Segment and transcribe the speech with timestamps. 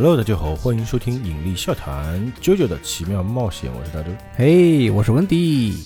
[0.00, 4.12] Hello，大家好，欢迎收听引力笑谈九九的奇妙冒险，我是大周。
[4.36, 5.76] 嘿，我是温迪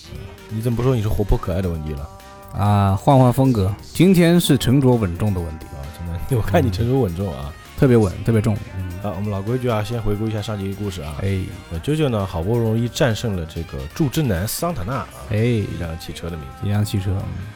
[0.51, 2.07] 你怎么不说你是活泼可爱的温迪了
[2.53, 5.81] 啊，换换风格，今天是沉着稳重的温迪，啊？
[5.99, 7.51] 真的， 我看你沉着稳重啊。
[7.79, 8.55] 特别稳，特别重。
[8.77, 11.15] 嗯，啊，我们老规矩啊，先回顾一下上集的故事啊。
[11.23, 11.41] 哎
[11.73, 16.67] 呃，九九呢，好不容易战胜了这个柱之男桑塔纳啊，哎，一辆汽车的名字。
[16.67, 17.47] 一辆汽车，嗯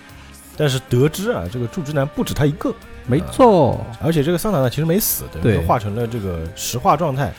[0.56, 2.74] 但是得知啊，这个柱之男不止他一个，
[3.06, 5.54] 没错，而且这个桑塔纳其实没死，等于对。
[5.54, 7.32] 说化成了这个石化状态，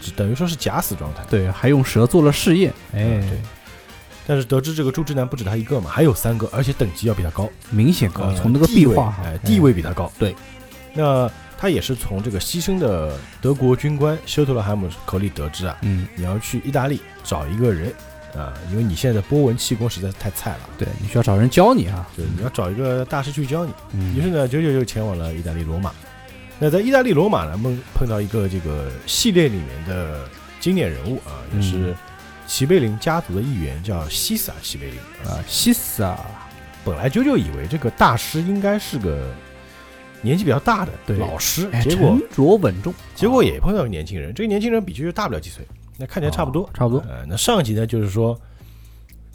[0.00, 1.22] 只等于说是假死状态。
[1.30, 3.02] 对，还用蛇做了试验，哎。
[3.02, 3.38] 嗯，对。
[4.28, 10.12] 但是得知这个朱之南不止他一个嘛，还有三个，而且等级要比他高，明显高，呃从那个地位壁画哈，哎，地位比他高。
[10.18, 10.34] 对，
[10.94, 17.94] 那他也是从这个牺牲的德国军官休特勒海姆口里得知啊，嗯，你要去意大利找一个人
[18.36, 23.72] 啊，因为你现在的波纹气功实在是太菜了，对，你需要找人教你啊，就是你要找一个大师去教你。
[24.14, 25.90] 于是嗯，呢，九九就前往了意大利罗马。
[26.58, 30.28] 那在意大利罗马呢，碰碰到一个这个系列里面的
[30.60, 31.94] 经典人物啊，也是嗯
[32.46, 35.34] 齐贝林家族的一员，叫西萨齐贝林啊。
[35.34, 36.24] 啊，西斯啊，
[36.84, 39.28] 本来九九以为这个大师应该是个
[40.22, 48.38] 年纪比较大的对老师，哎，结果沉着稳重，结果也碰到个年轻人，这个年轻人比九九大不了几岁，那看起来差不多哦，差不多呃，那上集呢，就是说，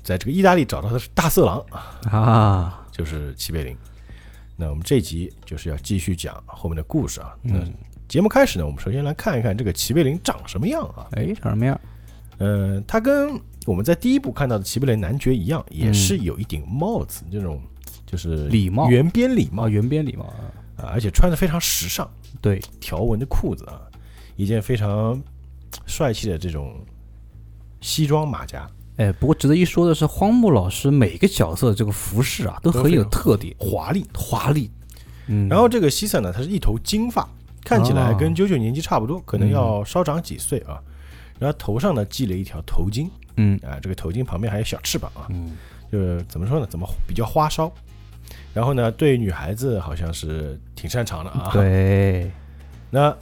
[0.04, 3.76] 在这个意大利找到的是大色狼啊，啊，就是齐贝林。
[4.56, 7.36] 那我们这集就是要继续讲后面的故事啊。
[7.42, 7.73] 那嗯，
[8.08, 11.08] 节目开始呢，我们首先来看一看这个齐贝林长什么样啊？
[11.14, 11.80] 哎，长什么样？
[12.38, 17.59] 呃，他跟我们在第一部看到的齐贝林男爵一样，也是有一顶帽子，这种
[18.06, 20.38] 就是礼帽圆边礼帽啊，圆边礼帽啊，
[20.78, 22.08] 啊，而且穿的非常时尚，
[22.40, 23.81] 对，条纹的裤子啊，
[24.36, 25.20] 一件非常
[25.86, 26.80] 帅气的这种
[27.80, 34.06] 西装马甲，哎，不过值得一说的是，荒木老师每个角色的这个服饰啊，都很有特点，华丽。
[34.14, 34.69] 华丽。
[35.28, 37.28] 嗯，然后这个西萨呢，他是一头金发，
[37.64, 40.81] 看起来哦跟九九年纪差不多，可能要稍长几岁啊。
[41.40, 45.52] 然后头上呢系了一条头巾嗯啊，这个头巾旁边还有小翅膀啊，嗯，
[45.92, 47.72] 就是怎么说呢，怎么比较花哨。
[48.53, 51.50] 然后呢，对女孩子好像是挺擅长的啊。。
[51.53, 52.30] 对，
[52.92, 53.16] 那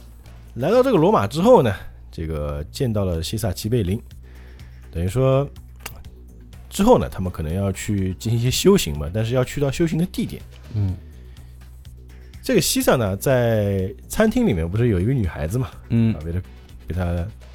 [0.54, 1.72] 来到这个罗马之后呢，
[2.10, 4.00] 这个见到了西萨奇贝林，
[4.90, 5.48] 等于说
[6.68, 10.42] 之后呢，他们可能要去进行一些修行嘛，但是要去到修行的地点。
[10.74, 10.94] 嗯。
[12.42, 16.14] 这个西萨呢，在餐厅里面不是有一个女孩子嘛，嗯。
[16.14, 16.40] 啊，为了
[16.88, 17.04] 给他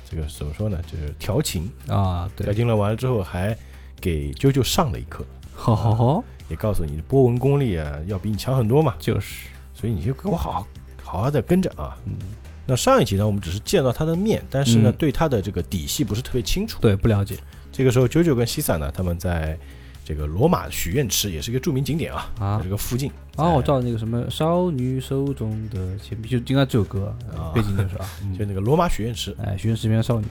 [0.10, 2.46] 这个怎么说呢，就是调情，啊，对。
[2.46, 3.58] 调，情了完了之后还
[4.00, 10.68] 给啾啾上了一课，好好好，也告诉你波纹功力啊要比你强很多嘛，就是，所以你就给我好好
[11.04, 11.98] 好好的跟着啊。
[12.06, 12.16] 嗯，
[12.66, 16.80] 那上一集呢，我们只是见到他的面，但是呢，嗯对他的这个底细不是特别清楚。
[16.82, 17.38] 对，不了解
[17.72, 19.58] 这个时候，九九跟西萨呢，他们在
[20.04, 23.12] 这个罗马许愿池，也是一个著名景点啊，啊在这个附近。
[23.36, 29.36] 啊，我知在道那个什么少女手中的铅笔，就应该这首歌啊背景就是啊， 嗯就那个罗马许愿池。
[29.44, 30.26] 哎，学院十边少女，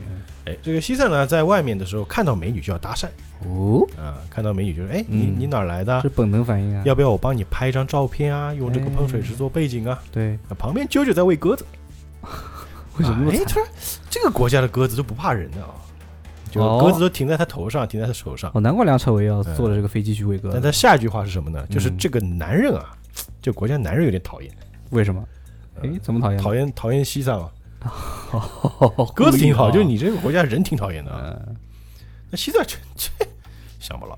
[0.47, 3.07] 哎，这个西萨呢，在外面的时候看到美女就要搭讪
[3.47, 6.09] 哦，啊，看到美女就是哎，你嗯你哪儿来的是？
[6.09, 8.55] 本能反应啊，要不要我帮你拍一张照片啊？
[8.55, 10.03] 用这个哎喷水池做背景啊？
[10.11, 11.63] 对，那旁边啾啾在喂鸽子，
[12.99, 13.47] 为什么么哎，惨？
[13.47, 13.67] 他说
[14.09, 15.75] 这个国家的鸽子都不怕人的啊，
[16.51, 18.51] 就哦鸽子都停在他头上，停在他手上。
[18.55, 21.67] 哦，难怪梁朝伟要嗯坐着这个飞机去喂鸽子，但他下一句话是什么呢？
[21.69, 22.97] 就是嗯这个男人啊，
[23.43, 24.51] 这国家男人有点讨厌，
[24.91, 25.25] 为什么？
[25.83, 26.41] 哎，怎么讨厌？
[26.41, 27.51] 讨厌讨厌西藏啊。
[27.85, 31.57] 厌鸽子挺好，就是你，这个国家人挺讨厌的
[32.31, 33.11] 那西藏这这
[33.79, 34.17] 想不牢，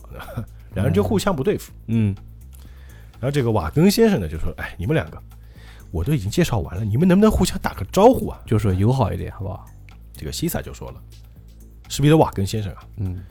[0.75, 1.73] 两人就互相不对付。
[1.89, 2.15] 嗯，
[3.19, 5.21] 然后这个瓦根先生呢就说：“哎，你们两个，
[5.97, 9.65] 我都已经介绍完了，你们能不能互相打个招呼啊就说友好一点，好不好？？”
[10.13, 11.03] 这个西萨就说了
[11.89, 13.23] ：“史彼德瓦根先生啊，嗯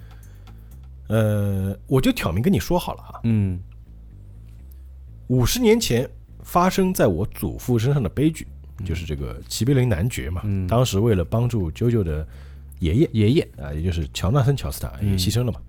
[1.07, 3.59] 呃，我就挑明跟你说好了啊，嗯
[5.27, 6.09] 五十年前
[6.41, 8.47] 发生在我祖父身上的悲剧，
[8.83, 12.27] 就是这个齐贝林男爵嘛，嗯当时为了帮助啾啾的
[12.79, 15.61] 爷爷爷爷，啊，也就是乔纳森·乔斯塔也嗯牺牲了嘛。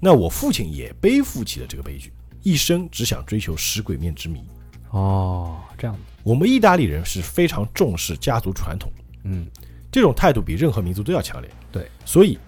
[0.00, 4.44] 那我父亲也背负起了这个悲剧，一生只想追求食鬼面之谜。
[4.92, 5.94] 哦，这样。
[5.94, 8.90] 子，我们意大利人是非常重视家族传统，
[9.24, 9.46] 嗯。
[9.90, 11.50] 这种态度比任何民族都要强烈。
[11.70, 12.38] 对，所以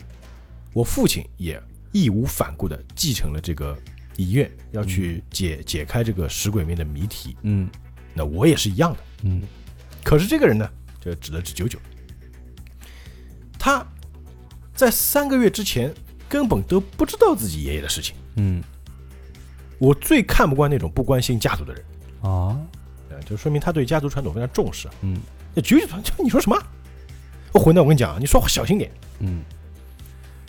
[0.73, 1.63] 我父亲也
[1.93, 3.77] 义无反顾地继承了这个
[4.17, 7.37] 遗愿，要去解解开这个食鬼面的谜题。
[7.43, 7.69] 嗯。
[8.15, 8.99] 那我也是一样的。
[9.25, 9.43] 嗯。
[10.03, 10.67] 可是这个人呢，
[11.01, 11.79] 就指的是九九，
[13.59, 13.87] 他
[14.75, 15.93] 在三个月之前
[16.27, 18.17] 根本都不知道自己爷爷的事情。
[18.37, 18.63] 嗯，
[19.79, 21.85] 我最看不惯那种不关心家族的人，
[22.29, 22.59] 啊，
[23.11, 24.95] 呃，就说明他对家族传统非常重视啊。
[25.03, 25.17] 嗯
[25.55, 26.61] 那九九团，就你说什么？
[27.53, 28.91] 我混蛋，我跟你讲啊，你说话小心点。
[29.21, 29.43] 嗯，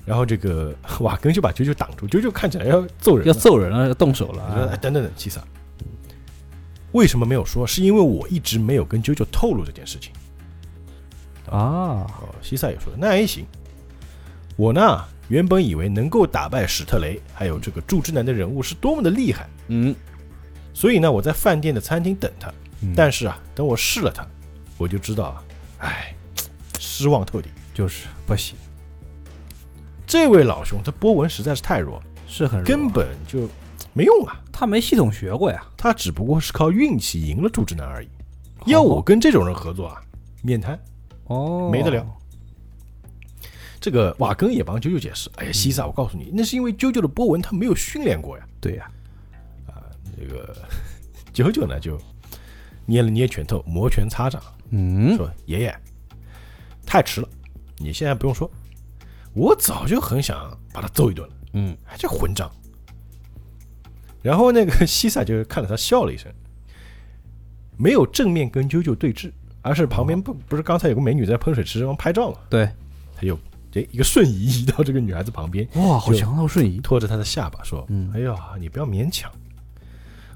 [0.03, 5.43] 然后这个瓦根就把九九挡住，九九看起来要揍人要，揍人了，要动手了等等等，七萨，
[6.93, 7.67] 为什么没有说？
[7.67, 10.11] 是因为我一直没有跟九九透露这件事情。
[11.51, 13.45] 啊，哦，西萨也说那也行。
[14.55, 19.93] 我呢原本以为能够打败史特雷还有这个祝之男的人物是多么的厉害，嗯，
[20.75, 22.53] 所以呢我在饭店的餐厅等他。
[22.81, 24.27] 嗯但是啊，等我试了他，
[24.77, 25.43] 我就知道啊，
[25.79, 26.13] 哎，
[26.77, 27.51] 失望透顶。
[27.73, 28.55] 就是不行，
[30.05, 33.49] 这位老兄他波纹实在是太弱，是很弱根本就
[33.93, 34.39] 没用啊。
[34.51, 35.65] 他没系统学过呀。
[35.75, 38.07] 他只不过是靠运气赢了祝之南而已。
[38.65, 40.01] 要我跟这种人合作啊，
[40.41, 40.79] 面瘫。
[41.25, 42.05] 哦，没得聊。
[43.81, 48.45] 这个瓦根也帮啾啾解释，哎呀，西萨，我告诉你，那是因为啾啾的波纹他没有训练过呀。
[48.61, 48.89] 对呀，
[50.17, 50.55] 这个
[51.33, 51.99] 九九呢就
[52.85, 55.75] 捏了捏拳头，摩拳擦掌，嗯，说：“爷爷，
[56.85, 57.27] 太迟了，
[57.77, 58.49] 你现在不用说，
[59.33, 61.35] 我早就很想把他揍一顿了。
[61.53, 62.51] 嗯，哎，这混账！”
[64.21, 66.31] 然后那个 西萨就看着他笑了一声，
[67.77, 69.31] 没有正面跟啾啾对峙，
[69.61, 72.69] 而是旁边不不是刚才有个美女在喷水池上拍照嘛，对，
[73.15, 73.37] 他就
[73.71, 79.31] 这一个瞬移移到这个女孩子旁边，哇，好强啊，瞬移，拖着她的下巴说：“嗯哎呀，你不要勉强，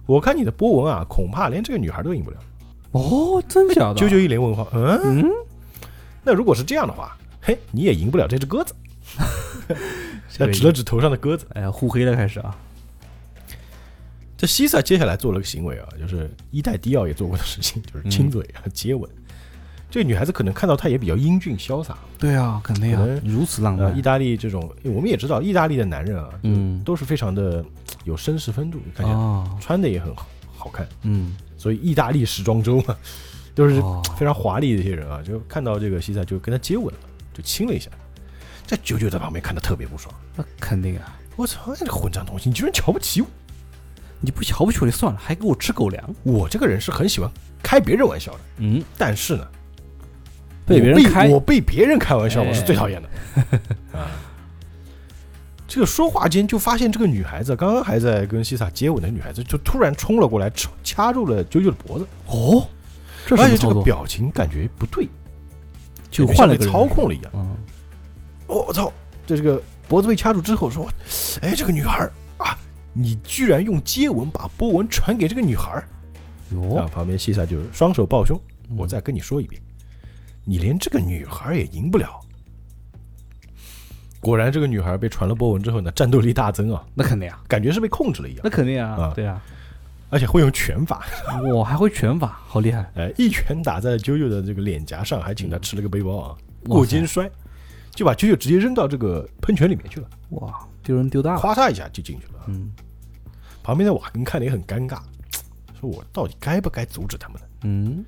[0.10, 2.38] 我看你的波纹啊，恐怕连这个女孩都赢不了。
[2.94, 3.96] 哦，真假”的？
[3.96, 5.30] 啾啾一脸问号，嗯，嗯，
[6.24, 8.74] 那如果是这样的话，嘿，你也赢不了这只鸽子。
[10.36, 11.46] 他指了指头上的鸽子。
[11.54, 12.58] 哎呀，互黑了开始啊，
[14.36, 19.08] 这西塞接下来做了个行为啊，就是一代迪奥也做过的事情，就是亲嘴啊、接吻。
[19.90, 26.84] 这个女孩子可能看到他也比较英俊潇洒，对啊，肯定啊，如此浪呃，漫意，大利这种我们也知道，意大利的男人啊，嗯。
[26.84, 27.64] 都是非常的
[28.04, 30.88] 有绅士风度，你看见哦，穿的也很好好看。
[31.02, 32.96] 嗯，所以意大利时装周嘛，
[33.56, 34.02] 都是哦。
[34.18, 37.00] 非常华丽的一些人啊，就看到这个西塞就跟他接吻了，
[37.34, 37.90] 就亲了一下。
[38.68, 43.28] 这九九在旁边看的特别不爽，那肯定啊，我操，这个混账东西，你居然瞧不起我！
[44.22, 47.32] 你不瞧不起我就算了，还给我吃狗粮，我这个人是很喜欢
[47.64, 49.48] 开别人玩笑的，嗯，但是呢，
[50.70, 53.10] 被别人开我被别人开玩笑，哎我是最讨厌的
[53.98, 54.08] 啊。
[55.68, 62.68] 这个说话间就发现这个女孩子刚刚还在跟西萨接吻的女孩子，就突然冲了过来，掐掐住了啾啾的脖子，哦，
[63.28, 63.82] 这而且这个？
[63.82, 65.08] 表情感觉不对，
[66.10, 67.32] 就换了个操控了一样。
[68.48, 68.92] 我操！
[69.28, 70.90] 这这个脖子被掐住之后说
[71.42, 72.58] ：“哎，这个女孩儿啊，
[72.94, 75.88] 你居然用接吻把波纹传给这个女孩儿！”
[76.50, 78.36] 啊，哟，旁边西萨就双手抱胸，
[78.72, 79.62] 嗯我再跟你说一遍，
[80.50, 82.20] 你连这个女孩儿也赢不了。
[84.20, 88.42] 果然，这个女孩被传了波纹之后呢，战斗力大增啊，那肯定啊，感觉是被控制了一样。
[88.44, 89.40] 那，肯定啊啊，对啊，
[90.10, 91.06] 而且会用拳法，
[91.54, 96.36] 我还会拳法，好厉害，哎，一拳打在啾啾的这个脸颊上，还请他吃了个背包啊，
[96.66, 97.30] 过肩摔，
[97.92, 102.46] 就把啾啾直接扔到这个喷泉里面去了，哇，丢人丢大了，咵嚓一下就进去了。
[102.48, 102.72] 嗯。
[103.62, 105.00] 旁边的瓦根看的也很尴尬，
[105.80, 107.48] 说我到底该不该阻止他们呢？
[107.66, 108.04] 嗯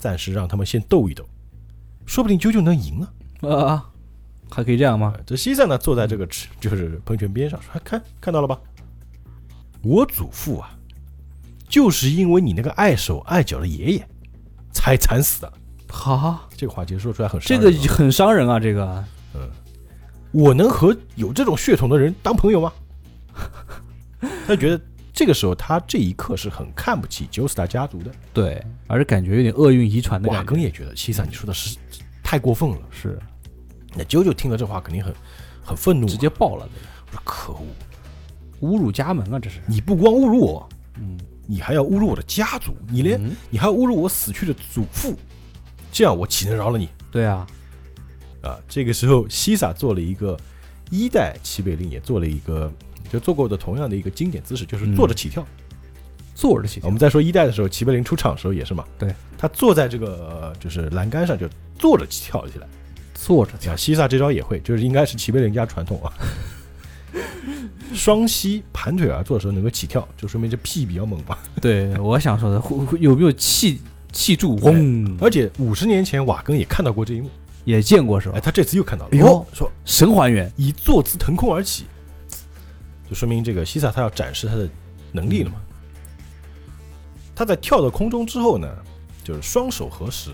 [0.00, 1.24] 暂时让他们先斗一斗，
[2.06, 3.00] 说不定啾啾能赢
[3.42, 3.48] 啊。
[3.48, 3.90] 啊，
[4.50, 5.14] 还可以这样吗？
[5.24, 8.58] 这西塞呢，坐在这个池就是喷泉边上，说：“看看到了吧？
[9.82, 10.76] 我祖父啊，
[11.68, 14.08] 就是因为你那个碍手碍脚的爷爷，
[14.72, 15.52] 才惨死的。
[15.88, 19.04] 哈，这个话其实说出来很伤这人啊个很伤人啊，这个，
[19.34, 19.48] 嗯
[20.32, 22.72] 我能和有这种血统的人当朋友吗？
[24.46, 24.80] 他觉得
[25.12, 28.10] 这个时候他这一刻是很看不起九斯塔家族的。
[28.32, 31.76] 对，而且感觉有点厄运遗传的瓦感觉，根也觉得西萨你说的是
[32.22, 32.78] 太过分了。
[32.90, 33.18] 是。
[33.94, 35.12] 那九九听了这话肯定很
[35.64, 36.68] 很愤怒啊，直接爆了，
[37.06, 37.66] 我说可恶，
[38.60, 43.34] 侮辱家门啊，这是，你不光侮辱我，嗯，你还要侮辱我的家族，你连、嗯。
[43.50, 45.16] 你还要侮辱我死去的祖父，
[45.90, 46.88] 这样我岂能饶了你？
[47.10, 47.44] 对啊，
[48.42, 48.56] 啊？
[48.68, 50.38] 这个时候，西萨做了一个
[50.88, 52.72] 一代齐北令，也做了一个
[53.10, 55.44] 就做过的同样的一个经典姿势，就是坐着起跳。
[56.34, 61.46] 坐着起跳我们在说一代的时候，齐柏林出场的时候也是嘛，对他坐在这个呃就是栏杆上就
[61.78, 62.66] 坐着起跳起来。
[63.12, 66.08] 坐着跳啊，，西萨这招也会，就是应该是齐柏林家传统啊。
[67.92, 71.38] 双膝盘腿而坐的时候能够起跳，就说明这屁比较猛吧。
[71.60, 73.80] 对我想说的，会会有没有气
[74.12, 74.56] 气柱？
[74.56, 77.28] 轰，而且五十年前瓦根也看到过这一幕，
[77.64, 78.40] 也见过是吧哎，？
[78.40, 81.84] 他这次又看到了，哎呦哦说神还原，以坐姿腾空而起，
[83.10, 84.66] 就说明这个西萨他要展示他的
[85.10, 85.56] 能力了嘛。
[87.34, 88.68] 他在跳到空中之后呢，
[89.24, 90.30] 就是双手合十，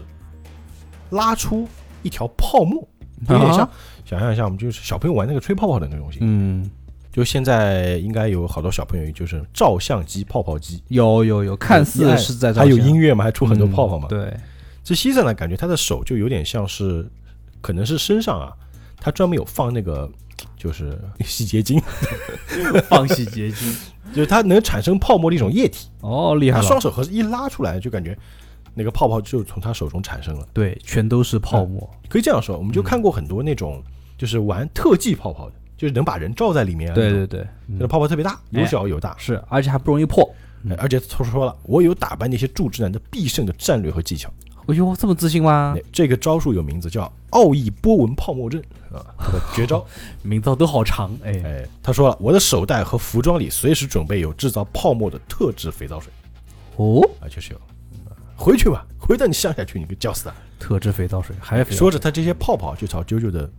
[1.11, 1.67] 拉出
[2.03, 2.87] 一条泡沫，
[3.29, 3.71] 有点像、啊
[4.05, 6.21] 想象一下，我们就是小朋友玩那个吹泡泡的那个东西。
[6.23, 6.71] 嗯，
[7.11, 14.07] 就现在应该有好多小朋友就是照相机、泡泡机，有有有，看似是在还有音乐乐嘛，还出很多泡泡嘛。
[14.07, 14.33] 对，
[14.85, 17.05] 这西萨呢，感觉他的手就有点像是，
[17.61, 18.53] 可能是身上啊，
[19.01, 20.09] 他专门有放那个
[20.67, 21.81] 就是洗洁精，
[22.91, 23.73] 放洗洁精，
[24.13, 25.89] 就是它能产生泡沫的一种液体。
[26.01, 28.19] 哦，厉害了他双，手合十一拉出来，就感觉
[28.75, 30.45] 那个泡泡就从他手中产生了。
[30.53, 31.89] 对，全都是泡沫。
[32.09, 33.81] 可以这样说，我们就看过很多那种
[34.19, 36.95] 就是玩特技泡泡的，就是能把人罩在里面啊。
[36.95, 39.15] 对对对，那个嗯泡泡特别大，有哎小有大。
[39.19, 40.29] 是，而且还不容易破。
[40.69, 44.29] 哎而且他说了，我有打败那些柱之男的必胜的战略和技巧。
[44.69, 45.83] 哎呦，这么自信吗哎？
[45.93, 48.61] 这个招数有名字叫奥义波纹泡沫阵
[48.93, 49.85] 啊，这个绝招。
[50.23, 56.13] 名字都好长，哎，哎，他说了，我的手袋和服装里随时准备有制造泡沫的特制肥皂水
[56.77, 57.61] 哦，啊，确实有。
[58.39, 60.35] 回去吧，回到你乡下去，你给叫死他！
[60.59, 63.51] 特制肥皂水，还说着，他这些泡泡就朝啾啾的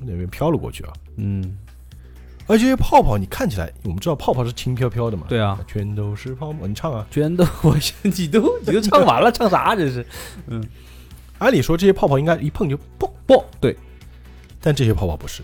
[0.00, 0.92] 那边飘了过去啊。
[1.16, 1.56] 嗯，
[2.46, 5.26] 而这些泡泡，你看起来，我们知道泡泡是轻飘飘的嘛？
[5.28, 6.66] 对啊，全都是泡沫。
[6.66, 7.06] 你唱啊！
[7.10, 10.06] 全都 我你都你都唱完了，唱啥这是？
[10.46, 10.62] 嗯
[11.38, 13.76] 按理说这些泡泡应该一碰就爆爆对，
[14.60, 15.42] 但这些泡泡不是。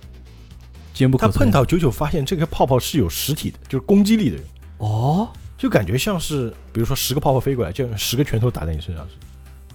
[0.94, 1.32] 坚不可摧。
[1.32, 4.38] 他碰到九九，发现这个泡泡是有实体的，就是攻击力的，
[4.78, 5.28] 哦，
[5.58, 9.26] 就感觉像是，比如说十个泡泡飞过来，就十个拳头打在你身上似的。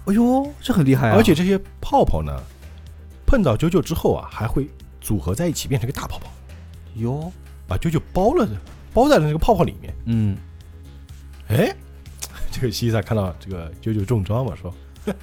[0.06, 1.16] 哎呦，这很厉害啊！
[1.16, 2.36] 而且这些泡泡呢，
[3.26, 4.68] 碰到九九之后啊，还会
[5.00, 6.30] 组合在一起变成一个大泡泡，
[6.98, 7.32] 哟，
[7.66, 8.52] 把九九包了的，
[8.92, 9.94] 包在了那个泡泡里面。
[10.06, 10.36] 嗯，
[11.48, 11.74] 哎，
[12.50, 14.72] 这个西萨看到这个九九中招嘛，说
[15.06, 15.14] ：“哼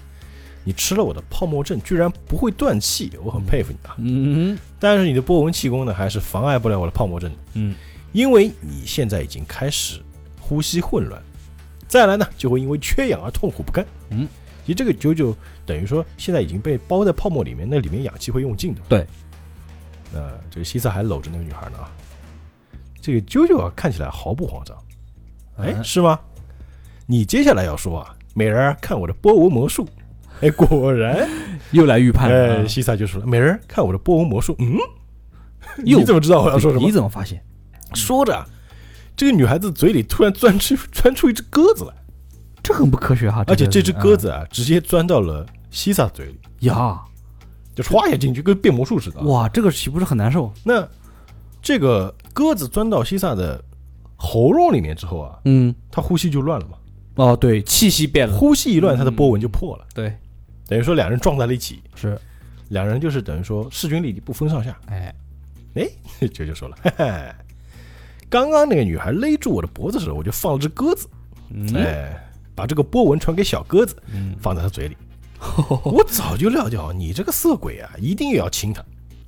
[0.64, 3.96] 你吃了我的泡沫阵，居然不会断气，我很佩服你啊！
[4.00, 7.76] 嗯但是你的波纹气功呢，还是妨碍不了我的泡沫阵的，嗯，
[8.14, 10.02] 因为你现在已经开始
[10.40, 11.22] 呼吸混乱，
[11.88, 13.86] 再来呢，就会因为缺氧而痛苦不堪。
[14.10, 14.28] 嗯，
[14.66, 15.36] 其实这个九九
[15.68, 18.82] 等于说现在已经被包在泡沫里面，那里面氧气会用尽的。
[18.90, 19.06] 对，
[20.16, 21.92] 那这个西萨还搂着那个女孩呢啊，
[23.02, 24.76] 这个啾啾啊看起来毫不慌张。
[25.58, 26.20] 哎，嗯是吗？
[27.06, 29.88] 你接下来要说啊，美人儿看我的波纹魔术。
[30.42, 31.30] 哎，果然，
[31.72, 32.68] 又来预判了。
[32.68, 34.56] 西萨就说了，美人儿看我的波纹魔术。
[34.60, 34.78] 嗯，
[35.84, 36.92] 你怎么知道我要说什么你？
[36.92, 37.42] 怎么发现？
[37.94, 38.46] 说着啊，
[39.16, 41.94] 这个女孩子嘴里突然钻出钻出一只鸽子来，
[42.62, 43.44] 这很不科学哈！
[43.48, 47.02] 而且这只鸽子啊，直接钻到了西萨嘴里，嗯呀，
[47.76, 49.20] 就歘一下进去，跟变魔术似的。
[49.20, 49.26] 啊。
[49.26, 50.52] 哇，这个岂不是很难受？
[50.64, 50.88] 那
[51.62, 53.62] 这个鸽子钻到西萨的
[54.16, 56.78] 喉咙里面之后啊，嗯，他呼吸就乱了嘛，
[57.16, 58.38] 哦，对，气息变了。
[58.38, 60.16] 呼吸一乱，他的波纹就破了，对，
[60.68, 62.18] 等于说两人撞在了一起，是，
[62.70, 64.78] 两人就是等于说势均力敌，不分上下。
[64.88, 65.14] 哎，
[65.74, 65.88] 哎，
[66.34, 67.36] 这就说了，嘿嘿，
[68.30, 71.08] 刚刚那个女孩勒住我的脖子的时候，我就放了只鸽子，
[71.50, 71.76] 嗯。
[71.76, 72.22] 哎，
[72.56, 74.96] 把这个波纹传给小鸽子，嗯，放在他嘴里。
[75.86, 78.84] 我早就料到你这个色鬼啊，一定要亲他。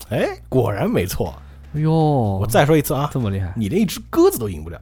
[0.10, 1.34] 哎，果然没错。
[1.74, 4.82] 哎呦，我再说一次啊，这么厉害，你连一只鸽子都赢不了。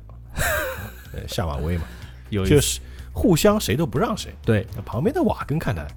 [1.14, 1.84] 呃 下马威嘛。
[2.30, 2.82] 就是
[3.14, 4.34] 互相谁都不让谁。
[4.44, 5.88] 对，那旁边的瓦根看他，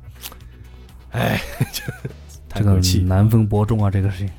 [1.10, 1.40] 哎，
[1.72, 2.14] 就这个
[2.48, 3.00] 叹口气。
[3.00, 4.30] 难分伯仲啊，这个事情。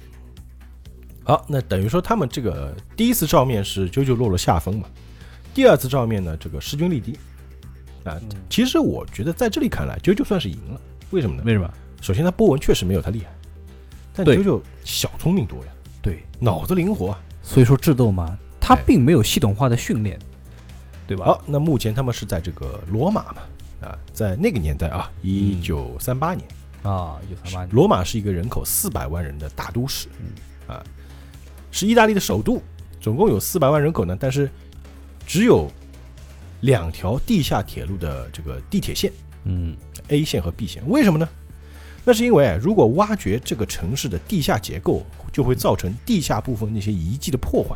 [1.23, 4.87] 好，那等于说他们这个第一次照面是啾啾落了下风嘛，
[5.53, 7.17] 第二次照面呢，这个势均力敌。
[8.05, 8.17] 啊，
[8.49, 10.79] 其实我觉得在这里看来，啾啾算是赢了。
[11.11, 11.43] 为什么呢？
[11.45, 11.71] 为什么？
[12.01, 13.31] 首先他波纹确实没有他厉害，
[14.13, 17.19] 但对九九小聪明多呀，对，脑子灵活啊。
[17.41, 20.19] 所以说智斗嘛，他哎并没有系统化的训练，
[21.07, 21.25] 对吧？
[21.25, 23.41] 好，那目前他们是在这个罗马嘛，
[23.87, 26.47] 啊，在那个年代啊，一九三八年，
[26.83, 30.83] 啊，一九三八年，罗马是一个人口四百万人的大都市，嗯啊，
[31.71, 32.61] 是意大利的首都，
[33.01, 34.49] 总共有四百万人口呢，但是
[35.25, 35.69] 只有
[36.61, 39.11] 两条地下铁路的这个地铁线
[39.49, 39.75] 嗯
[40.09, 41.27] ，A 线和 B 线，为什么呢？
[42.05, 45.03] 那是因为如果挖掘这个城市的地下结构，
[45.33, 47.75] 就会造成地下部分那些遗迹的破坏。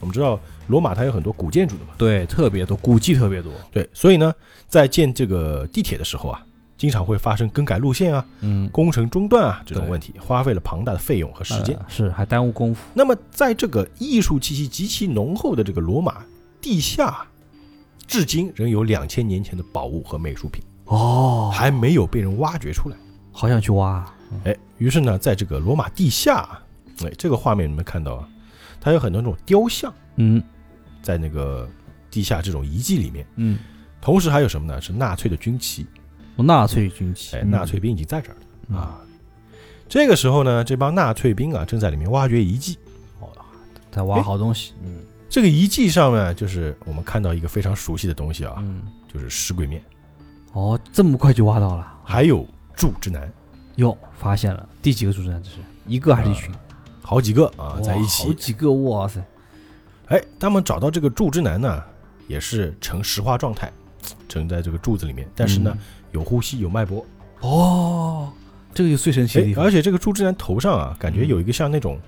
[0.00, 3.50] 我们知道罗马它有很多古建筑的嘛，对，特别多，古迹特别多。
[3.72, 4.32] 对，所以呢，
[4.68, 6.44] 在建这个地铁的时候啊，
[6.76, 11.74] 经常会发生更改路线啊、嗯，工程中断啊这种问题，花费了庞大的费用和时间。
[11.76, 12.82] 呃是还耽误功夫。
[12.92, 16.22] 那么，在这个艺术气息极其浓厚的这个罗马
[16.60, 17.26] 地下，
[18.06, 22.96] 至今仍有两千年前的宝物和美术品，哦，还没有被人挖掘出来。
[23.32, 24.14] 好想去挖啊。
[24.44, 26.48] 哎，于是呢，在这个罗马地下，
[27.04, 28.28] 哎，这个画面你们看到啊，
[28.80, 30.42] 它有很多那种雕像嗯
[31.02, 31.68] 在那个
[32.10, 33.58] 地下这种遗迹里面，嗯，
[34.00, 34.80] 同时还有什么呢？
[34.80, 35.86] 是纳粹的军旗，
[36.36, 38.36] 纳粹军旗，哎，嗯纳粹兵已经在这儿
[38.68, 38.78] 了。
[38.78, 39.00] 啊。
[39.88, 42.78] 这个时候呢，这帮纳粹兵啊正在里面挖掘遗迹。
[43.20, 43.28] 哦
[43.90, 44.72] 在挖好东西。
[44.82, 44.98] 嗯
[45.34, 49.82] 这个遗迹上面，就是我们看到一个非常熟悉的东西啊，嗯，就是尸鬼面，
[50.52, 51.92] 哦，这么快就挖到了？
[52.04, 53.28] 还有柱之男，
[53.74, 55.56] 哟，发现了，第几个柱之男这是
[55.88, 56.54] 一个还是一群？
[57.02, 58.32] 好几个啊在一起好。
[58.32, 59.20] 几个，哇塞！
[60.06, 61.82] 哎，他们找到这个柱之男呢，
[62.28, 63.72] 也是呈石化状态，
[64.28, 67.04] 呈在这个柱子里面，但是呢嗯有呼吸有脉搏。
[67.40, 68.32] 哦，
[68.72, 69.64] 这个就最神奇的哎地，方。
[69.64, 71.98] 而且这个柱之男头上啊，感觉嗯有一个像那种，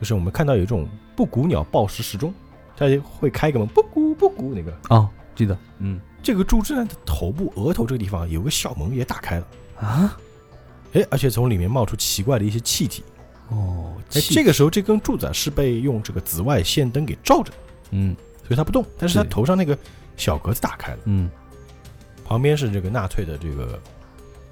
[0.00, 2.34] 就是我们看到有一种布谷鸟报时时钟，
[2.76, 4.76] 它会开个门，布谷布谷那个。
[4.90, 6.00] 哦，记得，嗯。
[6.22, 9.46] 这个柱之男的头部、额头这个地方有个小门也打开了，
[9.80, 10.18] 啊，
[10.92, 13.04] 哎，而且从里面冒出奇怪的一些气体。
[13.48, 17.52] 哦，哎，气这个时候这根柱子啊是被用这个紫外线灯给照着，
[17.90, 18.14] 嗯。
[18.42, 19.76] 所以它不动，但是它头上那个
[20.16, 21.30] 小格子打开了，嗯。
[22.24, 23.80] 旁边是这个纳粹的这个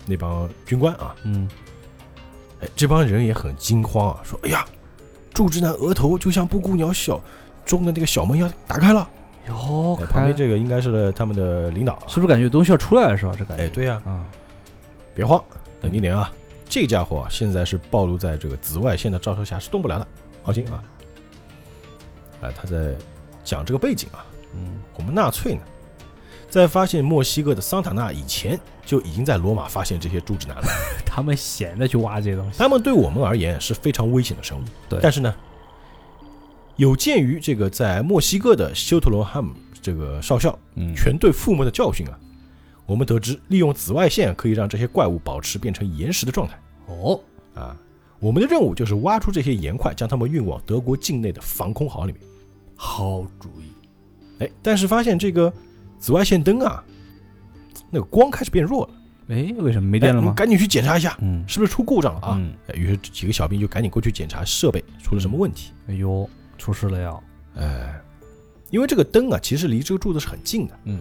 [0.07, 1.49] 那帮军官啊，嗯，
[2.61, 4.65] 哎，这帮人也很惊慌啊，说：“哎呀，
[5.33, 7.21] 柱之男额头就像布谷鸟小
[7.65, 9.09] 中的那个小门要打开了。
[9.49, 12.03] 哟哎，旁边这个应该是他们的领导啊。
[12.09, 13.35] 是不是感觉东西要出来了是吧？
[13.39, 14.25] 这感觉，哎，对呀、啊，
[15.15, 15.43] 别慌，
[15.83, 16.33] 冷静点啊。
[16.67, 20.07] 这家伙啊，现在是暴露在这个紫外线的照射下，是动不了的，
[20.43, 20.83] 放心啊。
[22.41, 22.95] 哎，他在
[23.45, 24.25] 讲这个背景啊。
[24.55, 25.61] 嗯我们纳粹呢，
[26.49, 30.65] 在发现墨西哥的桑塔纳以前，就已经在罗马发现这些柱子男了。
[31.05, 34.63] 他们闲的去挖这些东西，他们对我们而言是非常危险的生物。
[34.89, 35.35] 对但是呢，
[36.77, 42.19] 有鉴于这个在墨西哥的休特罗汉姆这个少校嗯全队覆没的教训啊，
[42.87, 47.21] 我们得知利用紫外线可以让这些怪物保持变成岩石的状态哦，
[47.55, 47.77] 啊。
[48.21, 52.23] 我们的任务就是挖出这些岩块，将它们运往德国境内的防空壕里面。
[52.75, 53.65] 好主意，
[54.39, 55.53] 哎，但是发现这个
[55.99, 56.83] 紫外线灯啊，
[57.91, 58.95] 那个光开始变弱了，
[59.29, 60.31] 哎，为什么没电了吗？
[60.31, 62.37] 哎赶紧去检查一下，嗯是不是出故障了啊？
[62.39, 65.73] 嗯，哎于是几个小兵就赶紧过去检查设备出了什么问题。
[65.89, 66.27] 哎呦，
[66.59, 67.23] 出事了要，
[67.57, 68.01] 哎，
[68.71, 70.79] 因为这个灯啊，其实离这个柱子是很近的。
[70.85, 71.01] 嗯，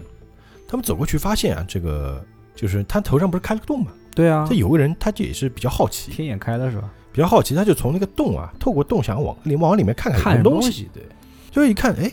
[0.66, 3.92] 他们走过去发现啊，这个就是他头上不是开了个洞嘛？
[4.14, 6.90] 对啊这，有个人他这也是比较好奇，天眼开了是吧？
[7.12, 11.02] 比较好奇，他就从那个洞啊，透过洞想往里往里面看看什么东西，西，对，
[11.50, 12.12] 就一看，哎，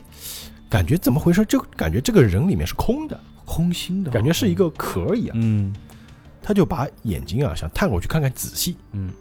[0.70, 1.46] 感觉怎么回事？
[1.46, 5.36] 就感觉这个人里面是空的，空心的，感觉是一个壳一样。
[5.40, 5.74] 嗯
[6.44, 8.76] 他就把眼睛啊想探过去看看仔细。
[8.94, 9.12] 嗯，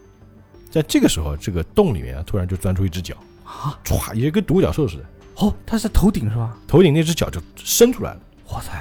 [0.70, 3.14] 在这个时候，这个洞里面啊，突然就钻出一只脚，
[3.50, 5.04] 啊，歘，也跟独角兽似的，
[5.36, 6.56] 哦，它是在头顶是吧？
[6.66, 8.20] 头顶那只脚就伸出来了。
[8.52, 8.72] 哇塞，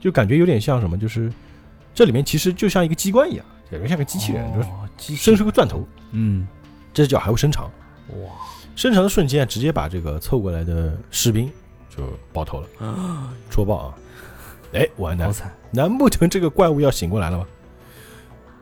[0.00, 1.32] 就感觉有点像什么，就是
[1.94, 6.46] 这里面其实就像一个机关一样，感觉像个机器人，就是伸出个钻头，嗯，
[6.92, 7.70] 这只脚还会伸长，
[8.08, 8.32] 哇，
[8.74, 11.50] 伸长的瞬间啊直接把这个凑过来的士兵
[11.88, 12.68] 就爆头了，
[13.50, 13.94] 戳爆啊！
[14.72, 15.32] 哎，完蛋
[15.70, 17.46] 难不成这个怪物要醒过来了吗？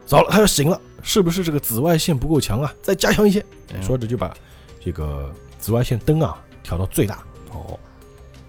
[0.07, 2.73] 糟了，他要醒了，是不是这个紫外线不够强啊？
[2.83, 3.45] 再加强一些。
[3.81, 4.33] 说着就把
[4.79, 7.21] 这个紫外线灯啊调到最大。
[7.53, 7.79] 哦，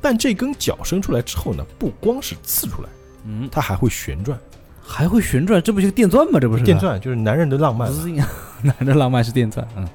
[0.01, 2.89] 但这根脚伸出来之后呢，不光是刺出来，
[3.23, 4.38] 嗯，它还会旋转。
[4.84, 6.39] 还会旋转，这不就是电钻吗？
[6.41, 7.89] 这不是电，钻就是男人的浪漫
[8.62, 9.88] 男的浪漫是电钻，嗯，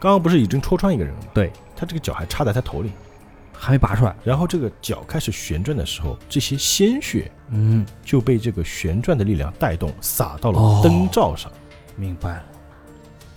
[0.00, 1.28] 刚刚不是已经戳穿一个人了吗？
[1.32, 2.90] 对，他这个脚还插在他头里，
[3.56, 11.48] 还没拔出来，然后这个脚开始旋转的时候，这些鲜血嗯，就被这个旋转的力量带动，洒到哦了灯罩上。
[11.94, 12.44] 明白了，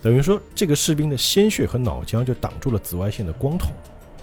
[0.04, 3.72] 等于说，这个士兵的鲜血和脑浆就挡住了紫外线的光筒。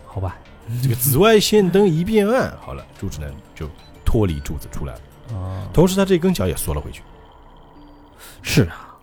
[0.06, 0.38] 好吧，
[0.84, 3.67] 这个紫外线灯一变暗，好了，柱子男就
[4.06, 5.02] 脱离柱子出来了。
[5.34, 7.02] 哦，同时，他这根脚也缩了回去。
[8.44, 8.96] 是啊，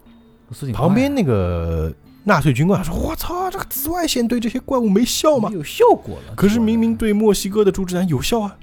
[0.73, 5.51] 旁边那个纳粹军官说：“我操，这个紫外线对这些怪物没效吗？
[5.53, 8.57] 有效果了，可是明明，对墨西哥的柱子男有效啊！”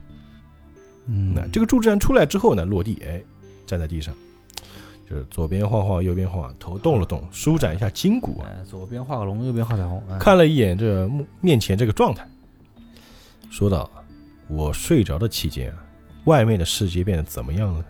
[1.07, 3.21] 嗯，那这个柱子男出来之后呢，落地，哎，
[3.65, 4.13] 站在地上，
[5.09, 12.27] 就是左边晃晃，右边晃，头动了动，舒展一下筋骨左边画个龙，右边画彩虹，哎看了一眼这目面前这个状态，
[13.51, 13.89] 说道
[14.49, 15.77] ：“我睡着的期间啊，
[16.25, 17.85] 外面的世界变得怎么样了？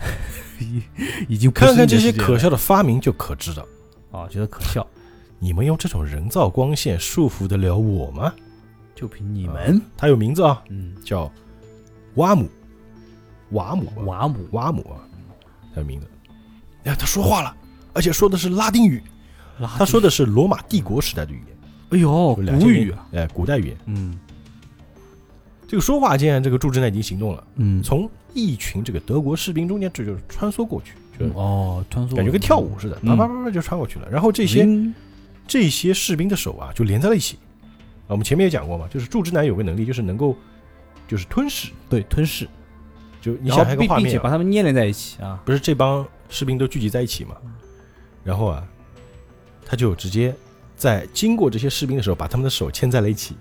[0.60, 0.82] 已
[1.28, 3.64] 已经看看这些可笑的发明就可知道。
[4.10, 4.84] 啊，觉得可笑，
[5.38, 8.32] 你们用这种人造光线束缚得了我吗？
[8.94, 11.30] 就凭你们，他有名字啊，嗯，叫
[12.16, 12.48] 瓦姆，
[13.50, 14.98] 瓦姆啊，瓦姆，瓦姆啊，
[15.72, 16.08] 他有名字。
[16.94, 17.54] 他说话了，
[17.92, 19.02] 而且说的是拉丁语，
[19.76, 21.56] 他说的，是罗马帝国时代的语言，
[21.90, 23.76] 哎呦，就2000年古语啊，，哎，古代语言。
[23.86, 24.18] 嗯。
[25.66, 33.08] 这个说话间，这个祝之奈已经行动了，嗯，从一群这个德国士兵中间，这就是穿梭过去，就哦，穿梭，感觉跟跳舞似的，嗯。
[33.08, 34.08] 叭叭叭叭就穿过去了。
[34.10, 34.94] 然后这些嗯。
[35.46, 37.38] 这些士兵的手啊，就连在了一起。
[38.06, 40.36] 啊，我们前面也讲过嘛，就是祝之男有个能力，就是能够
[41.06, 42.46] 就是吞噬，对吞噬，
[43.20, 47.36] 就你想一个画面并且把他们粘连在一起啊，不是这帮士兵都聚集在一起嘛，
[48.24, 48.62] 然后啊，
[49.64, 50.34] 他就直接
[50.76, 53.36] 在经过这些士兵的时候，把他们的手牵在了一起，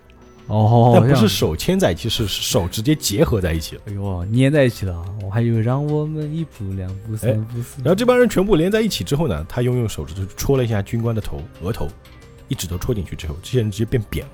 [0.47, 3.75] 哦但不是手牵在一起，是手直接结合在一起。
[3.75, 3.81] 了。
[3.87, 11.87] 哎呦，粘在一起了，我还以为让我们一步两步三步四，然后这帮人全部连在一起之后呢，他又用手指头戳了一下军官的头额头，
[12.47, 14.31] 一指头戳进去之后，这些人直接变扁了，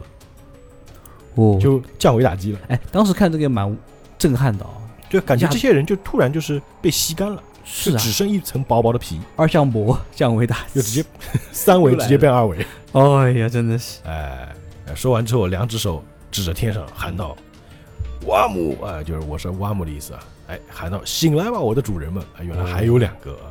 [1.35, 2.59] 哦，就降维打击了。
[2.67, 3.75] 哎，当时看这个蛮
[4.17, 4.71] 震撼的啊，
[5.09, 11.05] 就感觉这些人就突然就是被吸干了，就是啊，只剩一层薄薄的皮，二向箔降维打击，就直接
[11.51, 12.65] 三维 直接变二维。
[12.91, 14.49] 哎呀，真的是，哎，
[14.95, 17.35] 说完之后，两只手指着天上喊道
[18.27, 20.19] ：“瓦姆啊，就是我是瓦姆的意思啊。
[20.47, 23.47] 哎，喊道：“醒来吧，我的主人们！”啊，原来还有两个啊，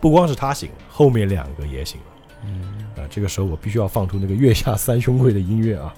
[0.00, 2.06] 不光是他醒了，后面两个也醒了。
[2.44, 5.94] 嗯，啊，这个时候我必须要放出那个月下三兄会的音乐啊，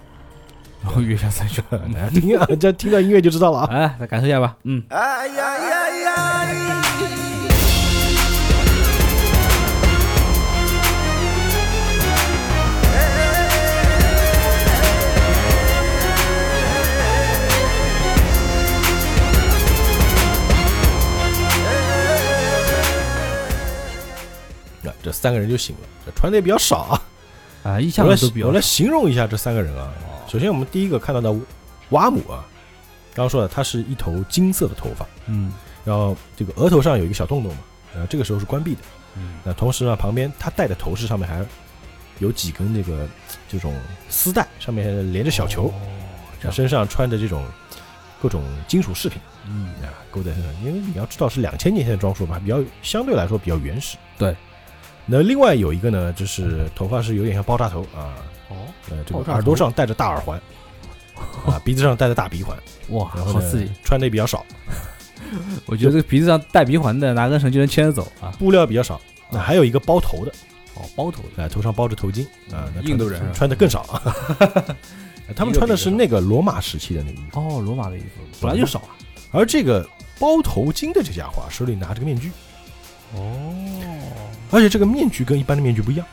[0.82, 3.68] 然后月下三兄，大 家听啊，这听到音乐就知道了啊。
[3.72, 4.56] 哎，来感受一下吧。
[4.64, 6.89] 嗯，哎呀呀呀！
[25.02, 27.02] 这三个人就醒了，这穿的也比较少啊。
[27.62, 29.92] 啊，一我来向都比较我来形容一下这三个人啊。
[30.26, 31.34] 首先，我们第一个看到的
[31.90, 32.46] 瓦姆啊，
[33.12, 35.52] 刚刚说了，他是一头金色的头发，嗯
[35.84, 37.60] 然后这个额头上有一个小洞洞嘛，
[37.94, 38.80] 呃，这个时候是关闭的。
[39.16, 41.44] 嗯那同时呢，旁边他戴的头饰上面还
[42.18, 43.06] 有几根这个
[43.48, 43.74] 这种
[44.08, 45.72] 丝带，上面连着小球，
[46.44, 47.44] 哦身上穿着这种
[48.22, 50.50] 各种金属饰品嗯啊，勾在身上。
[50.64, 53.98] 因为你要知道是两千年前的装束嘛，比较相对来说比较原始。
[54.16, 54.34] 对。
[55.10, 58.14] 那另外有一个呢，就是头发是有点像爆炸头啊，
[58.48, 58.56] 哦，
[58.90, 60.40] 呃，这个耳朵上戴着大耳环，
[61.44, 62.56] 啊， 鼻子上戴着大鼻环，
[62.90, 63.70] 哇，好刺激！
[63.82, 64.46] 穿的也比较少，
[65.66, 68.32] 我觉得这个鼻子上戴鼻环的，拿根绳就能牵着走啊。
[68.38, 69.00] 布料比较少。
[69.32, 70.32] 那还有一个包头的，
[70.74, 74.76] 哦，包头的，啊，头上包着头巾啊，那印度人穿的更少啊。
[75.36, 78.06] 他们穿的是那个罗马时期的那个衣服，哦，罗马的衣服
[78.40, 78.94] 本来就少啊。
[79.32, 82.32] 而这个包头巾的这家伙啊，手里拿着个面具，
[83.14, 83.54] 哦，
[84.50, 86.06] 而且这个面具跟一般的面具不一样。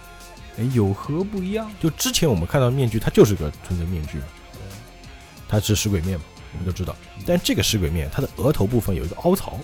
[0.59, 1.71] 哎，有何不一样？
[1.79, 4.25] 就之前我们看到的面具，它就是个纯粹面具嘛，
[5.47, 6.95] 它是食鬼面嘛，我们都知道。
[7.27, 9.59] 但这个食鬼面，它的额头部分有一个凹槽，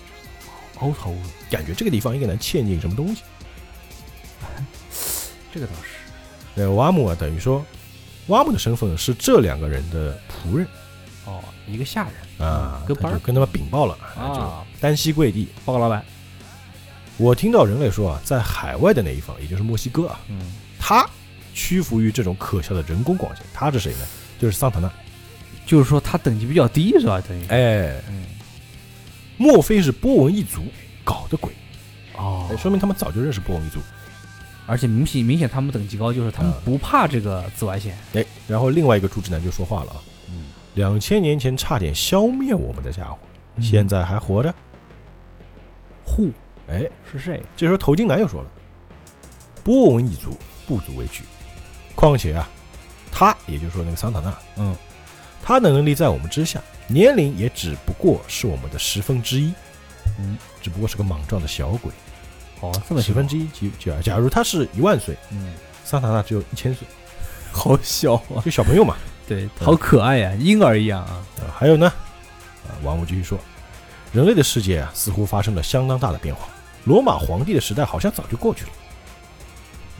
[0.78, 1.12] 凹槽，
[1.50, 3.22] 感觉这个地方应该能嵌进什么东西。
[5.52, 5.96] 这个倒是。
[6.54, 7.64] 对，瓦姆啊，等于说，
[8.28, 10.64] 瓦姆的身份是这两个人的仆人
[11.24, 15.48] 哦，一个下人啊，跟班跟他们禀报了，就啊，单膝跪地。
[15.64, 16.04] 报告老板。
[17.16, 21.08] 我听到人类说啊，在海外的那一方，也就是墨西哥啊，嗯，他
[21.54, 23.44] 屈服于这种可笑的人工光线。
[23.52, 24.06] 他是谁呢？
[24.38, 24.90] 就是桑塔纳。
[25.66, 27.20] 就是说他等级比较低是吧？
[27.26, 28.24] 等于，哎，嗯，
[29.36, 30.62] 莫非是波纹一族
[31.02, 31.52] 搞的鬼？
[32.16, 33.80] 哦哎，说明他们早就认识波纹一族。
[34.66, 37.96] 而且明显明显他们等级高，就是他们啊不怕这个紫外线。
[38.14, 39.96] 哎，然后另外一个朱之南就说话了啊，
[40.30, 43.18] 嗯，两千年前差点消灭我们的家伙，
[43.60, 44.54] 现在还活着。
[46.04, 46.30] 护
[46.68, 47.42] 哎，是谁？
[47.56, 48.48] 这时候头巾男又说了，
[49.62, 51.24] 波纹一族不足为惧，
[51.94, 52.48] 况且啊，
[53.12, 54.74] 他也就是说那个桑塔纳，嗯，
[55.42, 59.52] 他的能力在我们之下，年龄也只不过是我们的十分之一，
[60.18, 61.90] 嗯，只不过是个莽撞的小鬼，
[62.60, 63.46] 哦，这么十分之一。
[63.78, 65.52] 假假假如他是一万岁，嗯，
[65.84, 66.86] 桑塔纳只有一千岁，
[67.52, 68.96] 好小啊，就小朋友嘛。
[69.26, 71.24] 对，好可爱呀，婴儿一样啊。
[71.38, 71.86] 啊，还有呢，
[72.66, 73.38] 啊，王母继续说，
[74.12, 76.46] 人类的世界啊，似乎发生了相当大的变化。
[76.84, 78.70] 罗马皇帝的时代好像早就过去了，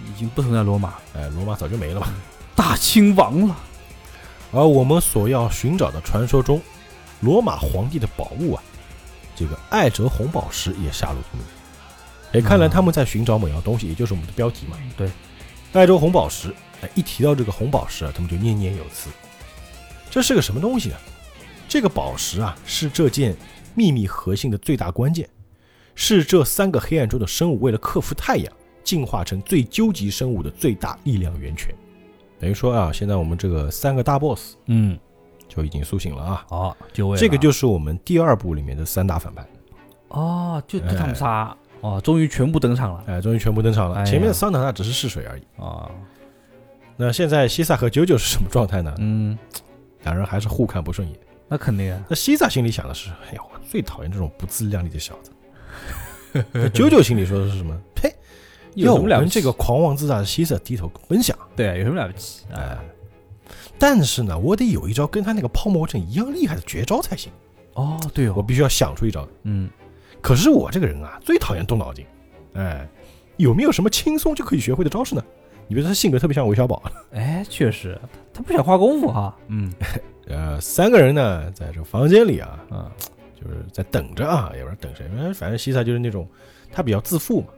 [0.07, 2.13] 已经不存在罗马，哎，罗马早就没了吧。
[2.55, 3.57] 大清亡了。
[4.53, 6.61] 而我们所要寻找的传说中
[7.21, 8.63] 罗马皇帝的宝物啊，
[9.35, 11.47] 这个艾哲红宝石也下落不明。
[12.35, 14.77] 哎，看来他们在寻找某样东西，也就是我们的标题嘛。
[14.97, 15.11] 对，
[15.73, 16.55] 艾哲红宝石。
[16.83, 19.09] 哎，一提到这个红宝石啊，他们就念念有词。
[20.11, 20.97] 这是个什么东西呢？
[21.69, 23.35] 这个宝石啊，是这件
[23.75, 25.29] 秘密核心的最大关键，
[25.95, 28.53] 是这三个黑暗中的生物为了克服太阳，
[28.83, 31.75] 进化成最究极生物的最大力量源泉。
[32.39, 34.99] 等于说啊，现在我们这个三个大 boss 嗯，
[35.49, 36.47] 就已经苏醒了啊。
[36.51, 39.47] 哦，就位了这个就是我们第二部里面的三大反派，
[40.09, 43.97] 哦，就就他们仨哦，终于全部登场了哎，终于全部登场了。
[43.97, 45.43] 哎呀前面的桑塔纳只是试水而已。
[45.63, 45.91] 啊。
[46.97, 48.95] 那现在西萨和九九是什么状态呢？
[48.99, 49.39] 嗯，
[50.03, 51.19] 两人还是互看不顺眼。
[51.49, 52.05] 那肯定啊。
[52.09, 55.31] 那西萨心里想的是：哎呀，我最讨厌这种不自量力的小子。
[56.53, 57.77] 那九九心里说的是什么？
[57.95, 58.13] 呸！
[58.75, 61.37] 要我有什么了不起跟这个狂妄自大的西瑟低头分享。
[61.55, 62.43] 对啊，有什么了不起？
[62.53, 62.77] 哎，
[63.79, 67.31] 但是呢，我得有一招跟他那个泡沫阵一样厉害的绝招才行。
[67.75, 69.27] 哦，对哦，我必须要想出一招。
[69.45, 69.71] 嗯，
[70.21, 72.05] 可是我这个人啊，最讨厌动脑筋。
[72.55, 72.89] 哎，
[73.37, 75.23] 有没有什么轻松就可以学会的招式呢？
[75.67, 76.83] 你别说他性格特别像韦小宝？
[77.13, 77.99] 哎，确实，
[78.33, 79.35] 他不想花功夫哈。
[79.49, 79.73] 嗯
[80.27, 82.93] 呃，三个人呢，在这个房间里啊，啊，
[83.45, 85.07] 就是在等着啊，也不知道等谁。
[85.19, 86.27] 哎反正西塞就是那种
[86.73, 87.49] 他比较自负嘛，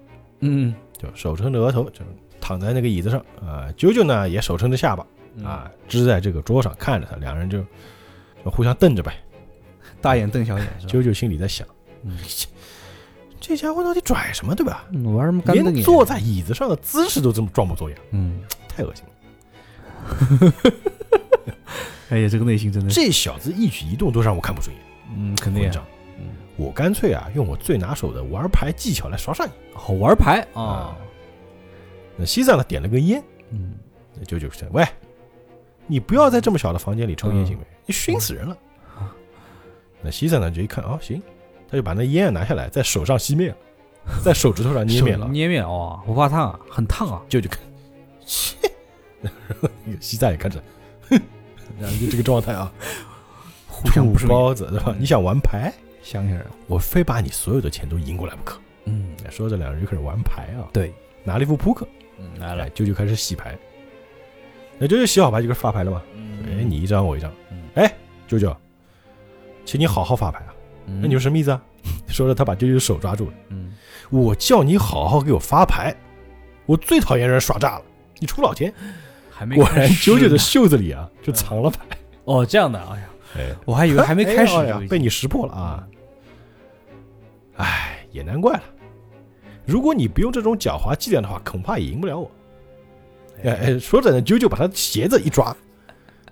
[0.41, 2.01] 嗯就手撑着额头，就
[2.41, 3.73] 躺在那个椅子上啊。
[3.77, 7.65] 九九呢也手撑着下巴嗯啊，支在这个桌上看着他，两人就
[8.45, 9.19] 就互相瞪着呗。
[10.01, 10.93] 大眼瞪小眼是吧？
[10.93, 11.67] 九九心里在想，
[12.03, 12.19] 嗯
[13.41, 14.85] 这家伙到底拽什么，对吧？
[14.91, 15.75] 嗯玩什么干瞪眼？
[15.75, 20.53] 连坐在椅子上的姿势都这么装模作样，嗯，太恶心了。
[22.11, 24.86] 哎呀，这个内心真的，这小子一举一动都让我看不顺眼。
[25.15, 25.71] 嗯，肯定
[26.19, 29.53] 嗯，我干脆啊用我最拿手的玩牌技巧来耍耍你。
[29.75, 30.63] 好玩牌啊。
[30.63, 30.97] 啊，
[32.17, 33.75] 那西藏呢点了根烟，嗯，
[34.19, 34.85] 那九九说：“喂，
[35.87, 37.65] 你不要在这么小的房间里抽烟嗯行没？
[37.87, 38.57] 你熏死人了。”
[40.03, 41.23] 那西藏呢就一看，哦行，
[41.71, 43.57] 他就把那烟啊拿下来，在手上熄灭了，
[44.25, 45.27] 在手指头上捏灭了。
[45.33, 47.61] 捏灭哦，不怕烫啊，很烫啊，舅舅看，
[48.25, 48.57] 切，
[49.21, 49.69] 然 后
[50.01, 50.63] 西藏也看着，
[51.11, 51.21] 哼，
[51.81, 52.73] 然后就 这个状态啊，
[53.77, 54.95] 互相不土，包子对吧？
[54.99, 58.59] 你想玩牌，乡下人，我非把你所有的钱都赢过来不可。
[58.87, 61.87] 嗯，说着两人就开始玩牌啊，对，拿了一副扑克，
[62.19, 63.57] 嗯，来了哎，，舅舅开始洗牌。
[64.79, 66.03] 那舅舅洗好牌就开始发牌了嘛？
[66.15, 67.63] 嗯哎，你一张我一张嗯。
[67.75, 67.93] 哎，
[68.27, 68.57] 舅舅，
[69.65, 70.55] 请你好好发牌啊！
[70.87, 71.63] 嗯，那你说什么意思啊？
[72.09, 73.33] 说着他把舅舅的手抓住了。
[73.51, 73.75] 嗯，
[74.11, 75.95] 我叫你好好给我发牌，
[76.67, 77.85] 我最讨厌人耍诈了。
[78.19, 78.73] 你出老千！
[79.31, 81.81] 还没果然开始九九的袖子里啊就藏了牌。
[82.25, 85.89] 哦，这样的，哎呀，哎，我还以为还没开始哎呀就已经被你识破了啊！
[87.57, 88.63] 哎，也难怪了。
[89.65, 92.31] 如果你不用这种狡猾伎俩的话，恐怕也赢不了我。
[93.45, 95.55] 哎哎，说着呢，啾啾把他鞋子一抓。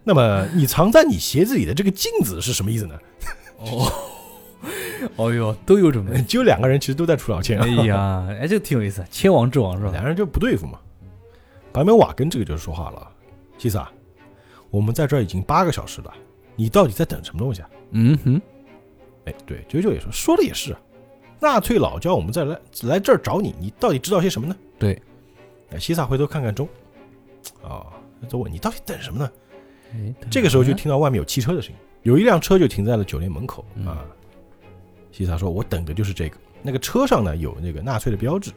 [0.05, 2.99] 那么，你藏在你鞋子里的这个镜子是什么意思呢？
[3.59, 3.93] 哦，
[5.17, 6.23] 哦哟，都有准备。
[6.23, 7.65] 就两个人其实都在出老千啊。
[7.67, 9.91] 哎呀，哎，这个挺有意思，千王之王是吧？
[9.93, 10.79] 两人就不对付嘛。
[11.73, 13.11] 白梅瓦根这个就说话了
[13.59, 13.91] ：“西萨，
[14.71, 16.15] 我们在这儿已经八个小时了，
[16.57, 18.41] 你到底在等什么东西啊嗯哼，？”
[19.27, 20.81] 哎，对，九九也说，说的也是啊。
[21.41, 24.57] 纳粹老叫我们再来来这儿找你，你到底知道些什么呢？
[24.79, 25.01] 对。
[25.71, 26.69] 哎，西萨回头看看钟，
[27.63, 27.87] 啊，
[28.29, 29.31] 就问你到底等什么呢？
[29.93, 34.05] 哎，这个时候就听到外面有汽车的声音，有一辆车就停在了酒店门口嗯啊。
[35.13, 36.37] 西萨说：“我等的就是这个。
[36.63, 38.51] 那个车上呢有那个纳粹的标志。”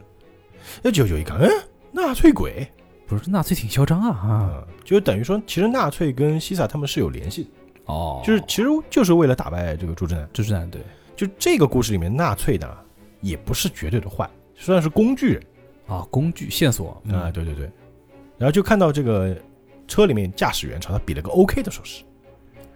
[0.82, 1.48] 那九九一看，嗯，
[1.92, 2.66] 纳粹鬼
[3.06, 4.28] 不是纳粹挺嚣张啊啊！
[4.28, 7.50] 啊，就等于说，其实纳粹跟西萨他们是有联系的，
[7.88, 10.28] 哦，就是其实就是为了打败这个朱之南。
[10.32, 10.80] 蜘蛛男对
[11.16, 12.68] 就这个故事里面，纳粹呢
[13.20, 15.42] 也不是绝对的坏，算是工具人
[15.86, 17.68] 啊，工具线索啊，对对对。
[18.36, 19.36] 然后就看到这个
[19.88, 22.04] 车里面驾驶员朝他比了个 OK 的手势。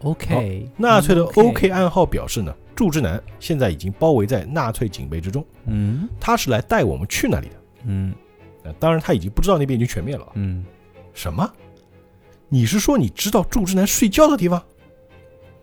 [0.00, 7.54] ，OK，纳粹的 OK 暗号表示呢，祝之南现在已经包围在纳粹警备之中，嗯他是来带我们去那里的。
[7.84, 8.12] 嗯
[8.64, 10.26] 呃当然他已经不知道那边已经全灭了。
[10.34, 10.64] 嗯，
[11.14, 11.48] 什么？
[12.48, 14.62] 你是说你知道祝之南睡觉的地方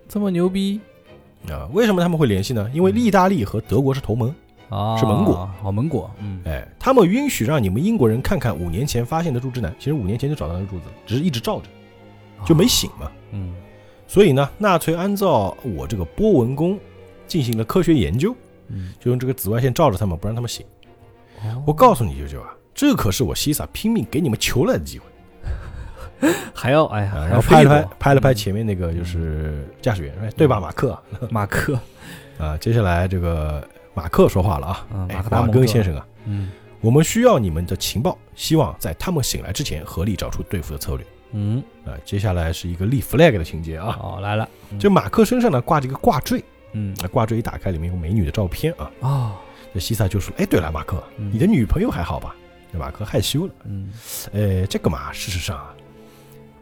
[0.10, 0.82] 这么牛逼
[1.48, 1.70] 啊？
[1.72, 2.70] 为什么他们会联系呢？
[2.74, 4.34] 因为意大利和德国是同盟，
[4.68, 4.98] 啊？
[4.98, 9.74] 是盟国，好盟国，嗯哎，他们允许让你们英国人看看五年前发现的柱之男。
[9.78, 11.68] 其实五年前就找到那个柱子，只是一直照着，
[12.44, 13.12] 就没醒嘛。
[13.32, 13.54] 嗯
[14.08, 16.80] 所以呢，纳粹按照我这个波纹弓
[17.28, 18.36] 进行了科学研究，
[18.70, 20.66] 嗯，就用这个紫外线照着他们，不让他们醒。
[21.44, 25.06] 哦我告诉你，舅舅啊，这可是我西萨拼命给你们求来的机会
[26.54, 30.98] 还要哎呀，然后拍了拍拍了拍前面那个就是驾驶员，哎对吧，马克
[31.30, 31.80] 马克，
[32.38, 32.58] 啊？
[32.58, 36.50] 接下来这个马克说话了啊，马克达蒙是吧根先生啊，嗯。
[36.82, 41.06] 我们需要你们的情报，希望在他们醒来之前合力找出对付的策略。
[41.34, 41.92] 嗯，啊。
[42.06, 44.80] 接下来是一个立 flag 的情节啊，哦来了，嗯。
[44.80, 46.96] 就马克身上呢挂着一个挂坠，嗯。
[47.02, 48.90] 那挂坠一打开，里面有美女的照片啊。
[49.02, 49.36] 啊，
[49.74, 51.30] 这西萨就说：“哎，对了，马克，嗯。
[51.34, 52.34] 你的女朋友还好吧？”
[52.72, 53.54] 那马克害羞了。
[53.66, 53.92] 嗯。
[54.32, 55.76] 呃，这个嘛，事实上啊，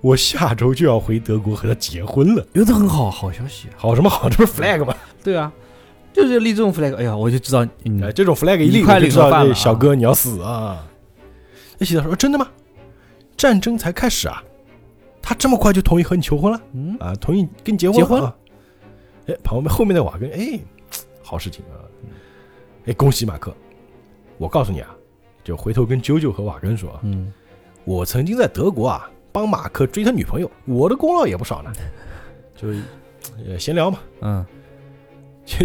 [0.01, 2.45] 我下周就要回德国和他结婚了。
[2.53, 4.29] 有的很好，好消息啊，好什么好？
[4.29, 4.95] 这不是 flag 吗？
[5.23, 5.51] 对啊，
[6.13, 10.86] 就是立这种 flag，哎呀，我就知道，嗯哎，，这种 flag 一立，我就知道这小哥你要死啊！
[11.77, 12.47] 那西萨说：“真的吗？
[13.36, 14.43] 战争才开始啊，
[15.21, 17.13] 他这么快就同意和你求婚了嗯啊？
[17.15, 18.21] 同意跟你结婚结婚？
[19.27, 20.60] 哎，旁边后面的瓦根，哎，
[21.21, 21.77] 好事情啊！
[22.86, 23.53] 哎，恭喜马克！
[24.38, 24.95] 我告诉你啊，
[25.43, 27.31] 就回头跟啾啾和瓦根说啊，嗯，
[27.83, 31.71] 我曾经在德国啊帮马克追他女朋友，我的功劳也不少呢。
[32.55, 32.69] 就
[33.47, 34.45] 呃闲聊嘛，嗯，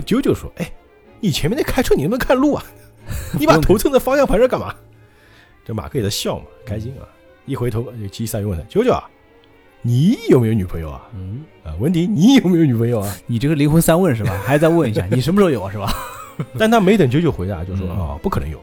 [0.04, 0.70] 九九说：“哎，
[1.20, 2.64] 你前面在开车，你能不能看路啊？
[3.38, 4.74] 你把头蹭在方向盘上干嘛？”
[5.64, 7.06] 这马克也在笑嘛，开心啊！
[7.46, 9.08] 一回头，这基赛又问他：“九九啊，
[9.80, 11.08] 你有没有女朋友啊？
[11.14, 14.38] 嗯，啊，文迪，你有没有女朋友啊你这个灵魂三问是吧？
[14.44, 15.70] 还在问一下， 你什么时候有啊？
[15.70, 15.92] 是吧？？”
[16.58, 18.60] 但他没等九九回答，就说：“嗯啊，不可能有。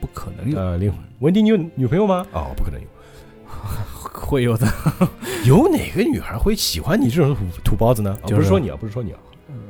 [0.00, 2.26] 不可能有，呃，灵魂，文迪，你有女朋友吗？
[2.32, 2.86] 哦，不可能有。
[4.26, 4.66] 会有的。
[5.44, 8.16] 有哪个女孩会喜欢你这种土土包子呢？
[8.22, 9.18] 啊就是不是说你啊，不是说你啊，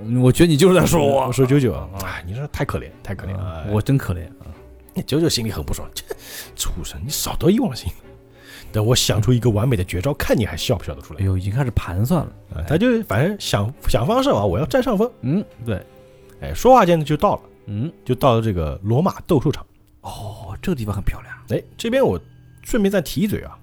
[0.05, 3.67] 嗯我觉得你就是在说我我，说九九啊，哎，你这太可怜，太可怜了。
[3.71, 4.49] 我真可怜啊！
[5.07, 6.03] 九九心里很不爽，这
[6.57, 7.91] 畜生，你少得意忘形。
[8.71, 11.25] 等我想出一个完美的绝招，看你还笑不笑得出来哎。
[11.25, 12.33] 呦，已经开始盘算了。
[12.55, 15.11] 啊，他就反正想想方设法，我要占上风。
[15.23, 15.81] 嗯，对，
[16.41, 19.65] 哎，说话间呢就到了，嗯，就到了这个罗马斗兽场。
[20.03, 21.35] 哦，这个地方很漂亮。
[21.51, 22.21] 哎，这边我
[22.63, 23.57] 顺便再提一嘴啊，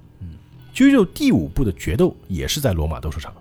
[0.75, 3.33] 嗯，啾啾第五部的决斗也是在罗马斗兽场。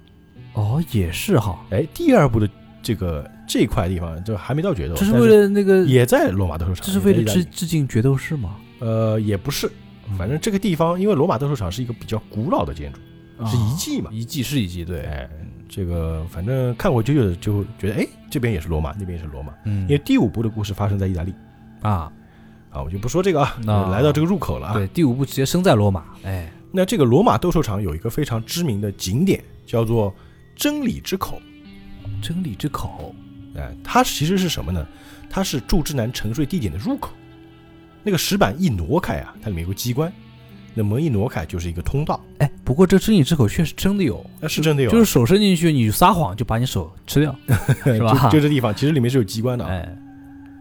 [0.54, 2.48] 哦，也是哈，哎，第二部的
[2.80, 8.56] 这个这块地方就还没到决斗，这是为了那个，也在罗马斗兽场，这是为了致致敬决斗士吗？
[8.78, 9.70] 呃也不是，
[10.16, 13.00] 反正这个地方因为罗马斗兽场是一个比较古老的建筑，
[13.46, 14.10] 是遗迹嘛。
[14.10, 15.28] 啊，遗迹是遗迹，对，哎，
[15.68, 19.52] 这个反正看过九九的就觉得，哎，这边也是罗马，那边也是罗马。
[19.64, 19.82] 嗯。
[19.82, 21.34] 因为第五部的故事发生在意大利。
[21.80, 22.12] 啊，
[22.70, 24.74] 啊，我就不说这个啊，那来到这个入口了啊。
[24.74, 30.12] 对，第五部直接生在罗马，哎，那这个罗马斗兽场有一个非常知名的景点，叫做
[30.56, 31.40] 真理之口。
[32.20, 33.14] 真理之口，
[33.54, 34.84] 哎，它其实是什么呢？
[35.30, 37.12] 它是祝之南沉睡地点的入口。
[38.02, 40.12] 那个石板一挪开啊，它里面有个机关，
[40.74, 42.22] 那门一挪开就是一个通道。
[42.38, 47.34] 哎，不过这真理之口确实真的有，那是真的有啊，就是手伸进去，你撒谎就把你手吃掉，
[47.84, 48.28] 是吧？
[48.30, 49.70] 就就这地方，其实里面是有机关的啊。
[49.70, 49.96] 哎，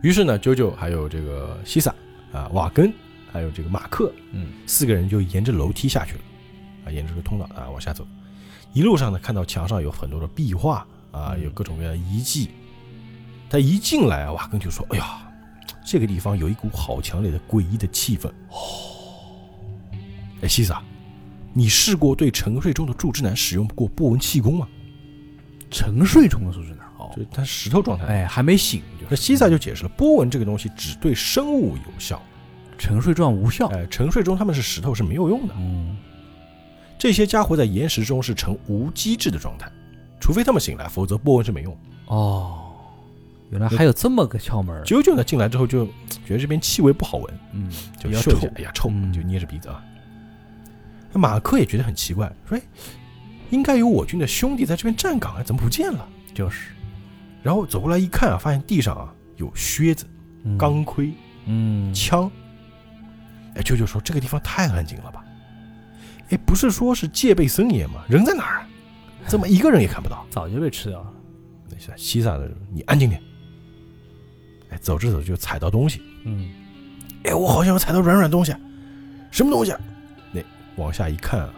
[0.04, 1.94] 于是呢，九九还有这个西萨
[2.32, 2.94] 啊、瓦根，
[3.34, 6.20] 还有这个马克，嗯，四个人就沿着楼梯下去了，
[6.86, 8.08] 啊，沿着这个通道啊往下走。
[8.72, 12.52] 一路上呢，看到墙上有很多的壁画啊，嗯有各种各样的遗迹。
[13.50, 15.32] 他一进来啊，瓦根就说：“哎呀，
[15.86, 19.96] 这个地方有一股好强烈的诡异的气氛。”哦，
[20.42, 20.82] 哎，西萨，
[21.54, 24.68] 你试过对沉睡中的柱之男使用过波纹气功吗？
[25.70, 26.84] 沉睡中的是不是呢？
[26.98, 28.06] 哦，就他石头状态。
[28.06, 32.20] 哎，还没醒，就是那西萨就解释了，波纹这个东西只对生物有效，
[32.78, 33.68] 沉睡状无效。
[33.68, 35.54] 哎，沉睡中他们是石头是没有用的。
[35.58, 35.96] 嗯，
[36.98, 39.72] 这些家伙在岩石中是呈无机制的状态，
[40.20, 41.78] 除非他们醒来，否则波纹是没用。
[42.08, 42.72] 哦，
[43.50, 44.84] 原来还有这么个窍门儿。
[44.84, 45.86] 九九呢进来之后就
[46.26, 47.70] 觉得这边气味不好闻，嗯，
[48.02, 49.84] 比较就嗅一下臭，哎呀臭，嗯就捏着鼻子啊。
[51.12, 52.62] 那马克也觉得很奇怪，说：“哎，
[53.52, 56.72] 应该有我军的兄弟在这边站岗啊，怎么不见了就是？”
[57.44, 60.06] 然后走过来一看啊，发现地上啊有靴子、
[60.44, 61.12] 嗯钢盔、
[61.46, 62.32] 嗯，枪。
[63.56, 65.24] 哎，舅舅说这个地方太安静了吧？
[66.30, 68.04] 哎，不是说是戒备森严吗？
[68.08, 68.68] 人在哪儿啊？
[69.28, 70.26] 怎么一个人也看不到？
[70.30, 71.14] 早就被吃掉了。
[71.70, 73.22] 那些西萨的人，你安静点。
[74.70, 76.02] 哎，走着走着就踩到东西。
[76.24, 76.50] 嗯，
[77.24, 78.60] 哎，我好像有踩到软软东西，啊，
[79.32, 79.80] 什么东西啊？
[80.32, 80.42] 那
[80.76, 81.54] 往下一看啊，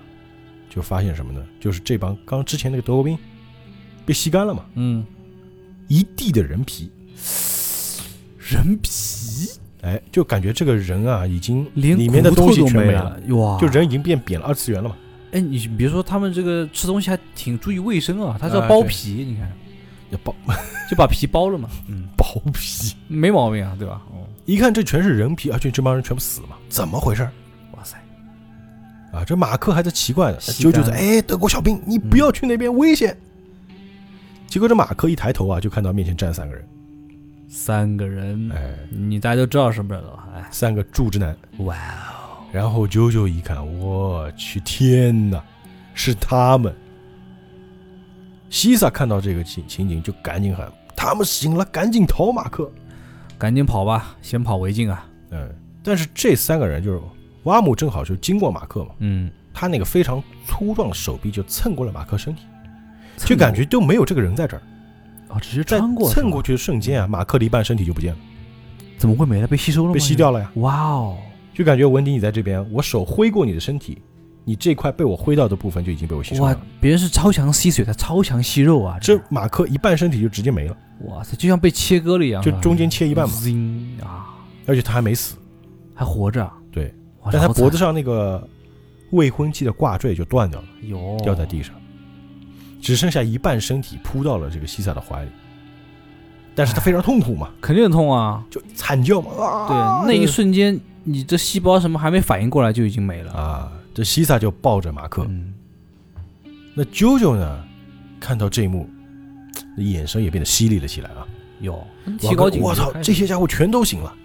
[0.69, 1.45] 就发现什么呢？
[1.59, 3.17] 就是这帮刚之前那个德国兵
[4.05, 5.05] 被吸干了嘛，嗯，
[5.87, 6.91] 一地的人皮。
[8.37, 8.89] 人皮
[9.85, 13.59] 哎，就感觉这个人啊，已经连里面的东西全没了，，哇！
[13.59, 14.95] 就人已经变扁了，二次元了嘛。
[15.31, 19.51] 哎，你别说他们这个吃东西还挺注意卫生啊，他是要啊对剥皮，你看
[20.09, 20.33] 要剥
[20.89, 24.01] 就把皮剥了嘛， 嗯，剥皮，没毛病啊，对吧？
[24.11, 27.21] 哦，一看这全是人皮，而且这帮人全部死了嘛，怎么回事？
[27.77, 27.95] 哇塞，
[29.11, 33.15] 啊，这马克还在奇怪呢，吸干九九在，哎，德国小兵，你不要去那边，危险。
[34.47, 36.65] 结果这马克一抬头啊，就看到面前站三个人，
[37.47, 40.27] 三个人，哎，你大家都知道什么人了吧？
[40.35, 41.35] 哎，三个柱之男。
[41.59, 45.43] 哇哦，然后九九一看，我去，天哪，
[45.93, 46.75] 是他们！
[48.49, 52.71] 西萨看到这个情情景，就赶紧喊：“他们醒了，赶紧逃！”马克，
[53.37, 55.05] 赶紧跑吧，先跑为敬啊！
[55.31, 55.49] 嗯，
[55.83, 57.01] 但是这三个人就是
[57.43, 62.43] 瓦姆，正好就经过马克嘛，嗯，他那个非常粗壮的手臂就蹭过了马克身体，
[63.17, 64.63] 就感觉就没有这个人在这儿。
[65.29, 68.19] 哦，只是在穿过，蹭过去的瞬间啊，马克的一半身体就不见了，
[68.97, 69.47] 怎么会没了？
[69.47, 69.93] 被吸收了吗？
[69.93, 70.51] 被吸掉了呀。
[70.55, 71.17] 哇哦，
[71.53, 74.01] 就感觉文迪你在这边，我手挥过你的身体，
[74.43, 78.97] 你这块被我挥到的部分就已经被我吸收哇了。，别人是超强吸水，他超强吸肉啊！
[79.01, 83.35] 这马克一半身体就直接没了，哇塞，就像被切割了一样，就中间切一半嘛
[84.03, 84.35] 啊，
[84.67, 85.35] 而且他还没死，
[85.93, 86.49] 还活着。
[86.71, 86.93] 对，
[87.31, 88.47] 但他脖子上那个
[89.11, 91.73] 未婚妻的挂坠就断掉了，有掉在地上，
[92.85, 95.31] 只剩下一半身体扑到了这个西萨的怀里，
[96.53, 98.45] 但是他非常痛苦嘛，肯定很痛啊！
[98.47, 99.31] 就惨叫嘛，
[99.67, 103.33] 对，啊，那一瞬间，你这细胞什么还没反应过来就已经没了。
[103.33, 105.51] 啊，这西萨就抱着马克，嗯，
[106.75, 107.63] 那啾啾呢，
[108.19, 108.87] 看到这一幕，
[109.77, 111.25] 眼神也变得犀利了起来啊！
[111.61, 111.83] 有
[112.19, 112.67] 提高警觉。
[112.67, 114.15] 我操，这些家伙全都醒了。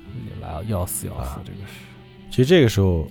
[0.43, 1.73] 来要死要死啊，这个是。
[2.31, 3.09] 其实这个时候，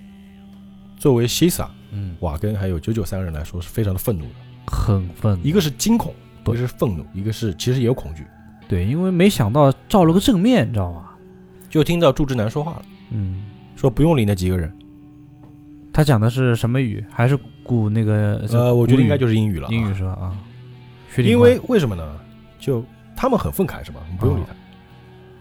[0.99, 4.31] 作为西萨、嗯，瓦根还有九九三个人来说，是非常的愤怒的。
[4.69, 5.43] 很愤怒。
[5.43, 8.25] 一个是惊恐，一对个是愤怒，一个是其实也有恐惧。
[8.67, 11.09] 对，因为没想到照了个正面，你知道吗？
[11.69, 13.43] 就听到祝之南说话了，嗯，
[13.75, 14.71] 说不用理那几个人。
[15.91, 17.03] 他讲的是什么语？
[17.11, 18.45] 还是古那个？
[18.51, 19.71] 呃，我觉得应该就就是英语了啊。
[19.71, 20.11] 英语是吧？
[20.11, 20.37] 啊，
[21.13, 22.19] 薛定因谔为为什么呢？
[22.59, 22.83] 就
[23.15, 23.99] 他们很愤慨是吧？
[24.03, 24.53] 我们不用理他，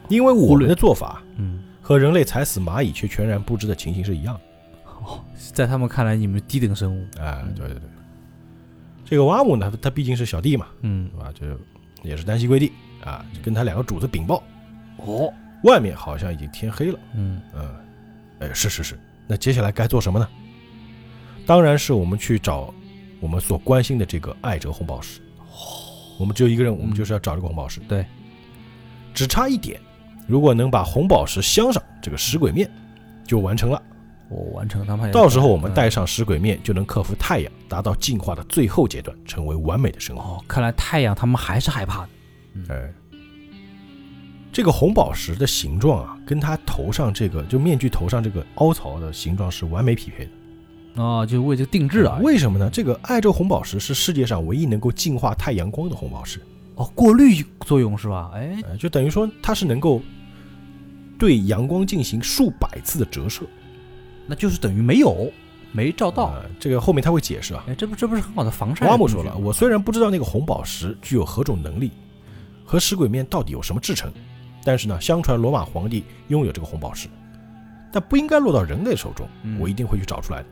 [0.09, 4.41] 因为我忽略们的做法嗯，和人类踩死蚂蚁却全然不知的情形是一样的。
[5.03, 5.21] 哦，
[5.53, 7.05] 在他们看来，你们低等生物。
[7.21, 7.83] 哎，嗯对对对。
[9.09, 11.33] 这个瓦姆呢，他毕竟是小弟嘛，嗯对，吧？
[11.33, 11.47] 就
[12.09, 14.43] 也是单膝跪地啊，就跟他两个主子禀报，
[14.99, 15.33] 哦，
[15.65, 16.99] 外面好像已经天黑了。
[17.15, 17.75] 嗯，嗯，
[18.41, 18.99] 哎，是是是。
[19.27, 20.29] 那接下来该做什么呢？
[21.47, 22.73] 当然是我们去找
[23.21, 25.21] 我们所关心的这个艾哲红宝石。
[26.19, 27.81] 我们只有一个任务，我们嗯就是要找这个红宝石。
[27.89, 28.05] 对，
[29.15, 29.81] 只差一点，
[30.27, 32.71] 如果能把红宝石镶上这个石鬼面，
[33.25, 33.83] 就完成了。
[34.31, 40.19] 我完成他们到时候我们嗯戴上食鬼面，就能克服太阳，达到进化的最后阶段，成为完美的生物。
[40.19, 42.09] 哦，看来太阳他们还是害怕的。
[42.75, 42.93] 哎，
[44.53, 50.31] 这个红宝石的形状啊，跟他头上这个就面具头上这个凹槽的形状是完美匹配的。
[51.03, 52.19] 哦，就为这个定制啊。
[52.23, 52.69] 为什么呢？
[52.71, 56.41] 这个艾宙红宝石是世界上唯一能够净化太阳光的红宝石，
[56.75, 58.31] 哦，过滤作用是吧？
[58.35, 60.03] 哎，呃，就等于说它是能够
[61.19, 63.45] 对阳光进行数百次的折射。
[64.29, 65.33] 那就是等于没有，
[65.73, 66.27] 没照到。
[66.35, 67.65] 呃这个后面他会解释啊。
[67.67, 68.87] 哎，这不这不是很好的防晒？
[68.87, 71.91] 挖姆说了，我虽然不知道那个红宝石具有何种能力，
[72.65, 74.13] 和石鬼面到底有什么制成，
[74.65, 77.09] 但是呢，相传罗马皇帝拥有这个红宝石，
[77.91, 80.47] 但不应该落到人类手中，嗯我一定会去找出来的。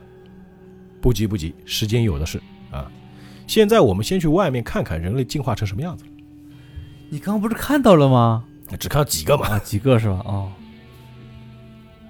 [1.00, 2.90] 不急不急，时间有的是啊。
[3.46, 6.10] 现在我们先去外面看看人类进化成什么样子了，
[7.10, 8.44] 你刚刚不是看到了吗？
[8.80, 9.46] 只看到几个嘛。
[9.46, 10.22] 啊，几个是吧？
[10.24, 10.50] 哦，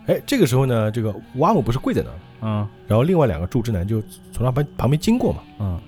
[0.07, 2.69] 哎，这个时候呢，这个瓦姆不是跪在那儿，嗯。
[2.87, 4.01] 然后另外两个柱之男就
[4.33, 5.81] 从他旁旁边经过嘛，嗯，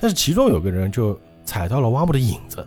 [0.00, 2.66] 但是其中有个人就踩到了瓦姆的影子，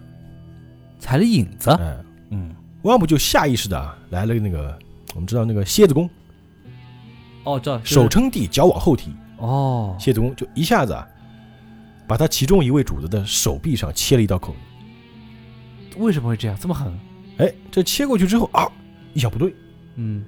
[1.00, 1.70] 踩了影子。
[1.72, 1.98] 哎，
[2.32, 4.78] 嗯，瓦姆就下意识的啊来了那个，
[5.14, 6.10] 我们知道那个蝎子功，
[7.46, 11.08] 哦，这手撑地，脚往后踢，哦，蝎子功就一下子啊，
[12.06, 14.52] 把他其中一位主子的手臂上切了一道口。
[14.52, 15.98] 子。
[15.98, 16.58] 为什么会这样？
[16.60, 16.92] 这么狠？
[17.38, 18.70] 哎，这切过去之后啊，
[19.14, 19.56] 一想不对，
[19.96, 20.24] 嗯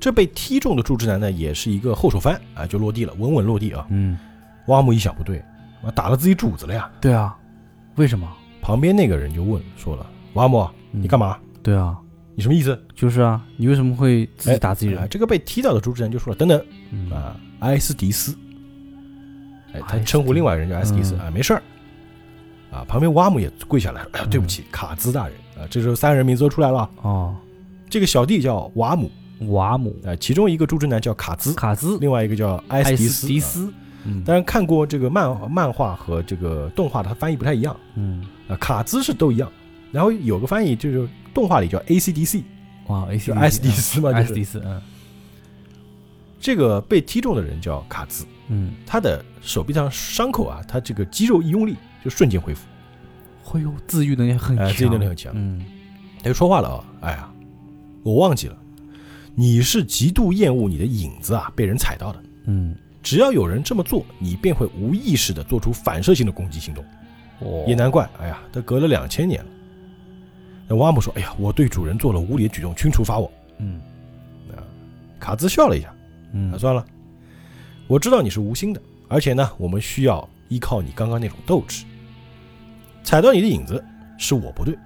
[0.00, 3.86] 这被踢中的柱之男呢，也是一个后手翻啊，就落地了，稳稳落地啊。
[3.90, 4.18] 嗯，
[4.66, 5.38] 瓦姆一想不对，
[5.82, 6.90] 啊，打了自己主子了呀。
[7.00, 7.36] 对啊，
[7.96, 8.28] 为什么？
[8.60, 11.28] 旁边那个人就问说了，瓦姆，你干嘛？
[11.30, 11.38] 嘛？
[11.62, 11.96] 对啊，
[12.34, 12.78] 你什么意思？
[12.94, 15.08] 就是啊，你为什么会自己打自己啊，人？
[15.08, 18.36] 这个被踢到的柱之男就说了，等等嗯啊，埃斯迪斯，
[19.72, 21.62] 哎，他称呼另外一个人叫埃斯迪斯嗯啊，没事儿。
[22.70, 27.36] 啊，旁边瓦姆也跪下来了，哎呀，对不起，卡兹大人啊，这时候三个人名字都出来了啊，哦，
[27.88, 29.10] 这个小弟叫瓦姆
[29.46, 33.04] 瓦姆、啊，其中一个柱之男叫卡兹，卡兹、另外一个叫埃斯迪斯。
[33.04, 33.26] 啊斯。
[33.26, 33.72] 迪斯。
[34.04, 34.22] 嗯。
[34.24, 37.76] 当然看过这个漫漫画和这个动画，它翻译不太一样。
[37.94, 39.50] 嗯，啊，卡兹是都一样，
[39.92, 42.42] 然后有个翻译就是动画里叫 ACDC，
[42.88, 44.22] 哇，A 就 C 埃斯迪斯嘛，就是。
[44.22, 44.82] 埃斯迪斯，嗯。
[46.40, 52.66] 这个被踢中的人叫卡兹，嗯，他的手臂上伤口啊，他这个肌肉一用力就瞬间恢复，
[53.42, 55.32] 会有自愈能力很强，哎自愈能力很强。
[55.34, 55.64] 嗯，
[56.22, 57.28] 他就说话了啊，哎呀，
[58.04, 58.56] 我忘记了，
[59.38, 62.74] 你是极度厌恶你的影子啊被人踩到的，嗯，
[63.04, 66.84] 只要有人这么做，你便会无意识的做出反射性的攻击行动。
[67.38, 69.50] 哦也难怪，哎呀，都隔了两千年了。
[70.66, 73.30] 那瓦姆说：“哎呀，我对主人做了无礼的举动，请处罚我。
[73.58, 73.80] 嗯”
[75.20, 75.94] 卡兹笑了一下，
[76.32, 76.84] 嗯啊，算了，
[77.86, 81.84] 我知道你是无心的，而且呢，我们需要依靠你刚刚那种斗志。
[83.04, 83.82] 踩到你的影子
[84.18, 84.76] 是我不对，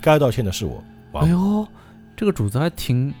[0.00, 0.82] 该道歉的是我。
[1.12, 1.64] 哎呦，
[2.16, 3.14] 这个主子还挺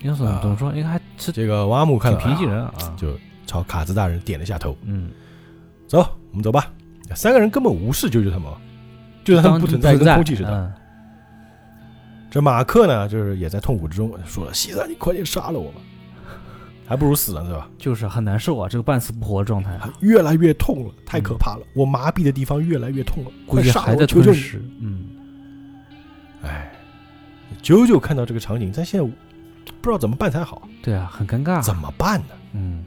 [0.00, 0.72] 怎么要怎么啊怎么说？
[0.74, 3.08] 应该还是这个瓦姆看挺了平静人啊，啊就
[3.46, 5.10] 朝卡兹大人点了一下头，嗯，
[5.86, 5.98] 走，
[6.30, 6.70] 我们走吧。
[7.14, 8.52] 三个人根本无视啾啾他们，
[9.24, 10.50] 就让他们不存在，跟空气似的。
[10.50, 10.72] 嗯
[12.28, 15.80] 这马克呢，就是也在痛苦之中说了：“西子，你快点杀了我吧，
[16.86, 17.66] 还不如死了，对吧？
[17.78, 25.06] 就是很难受啊，这个半死不活的状态，越来越痛了，太可怕了，我麻痹的地方越来越痛了，估计快杀我，还在求求你！”吞噬，嗯，
[26.42, 26.70] 哎，
[27.62, 29.08] 舅舅看到这个场景，他现在
[29.80, 32.26] 不知道怎么办才好，对啊，很尴尬，怎么办呢？
[32.52, 32.84] 嗯，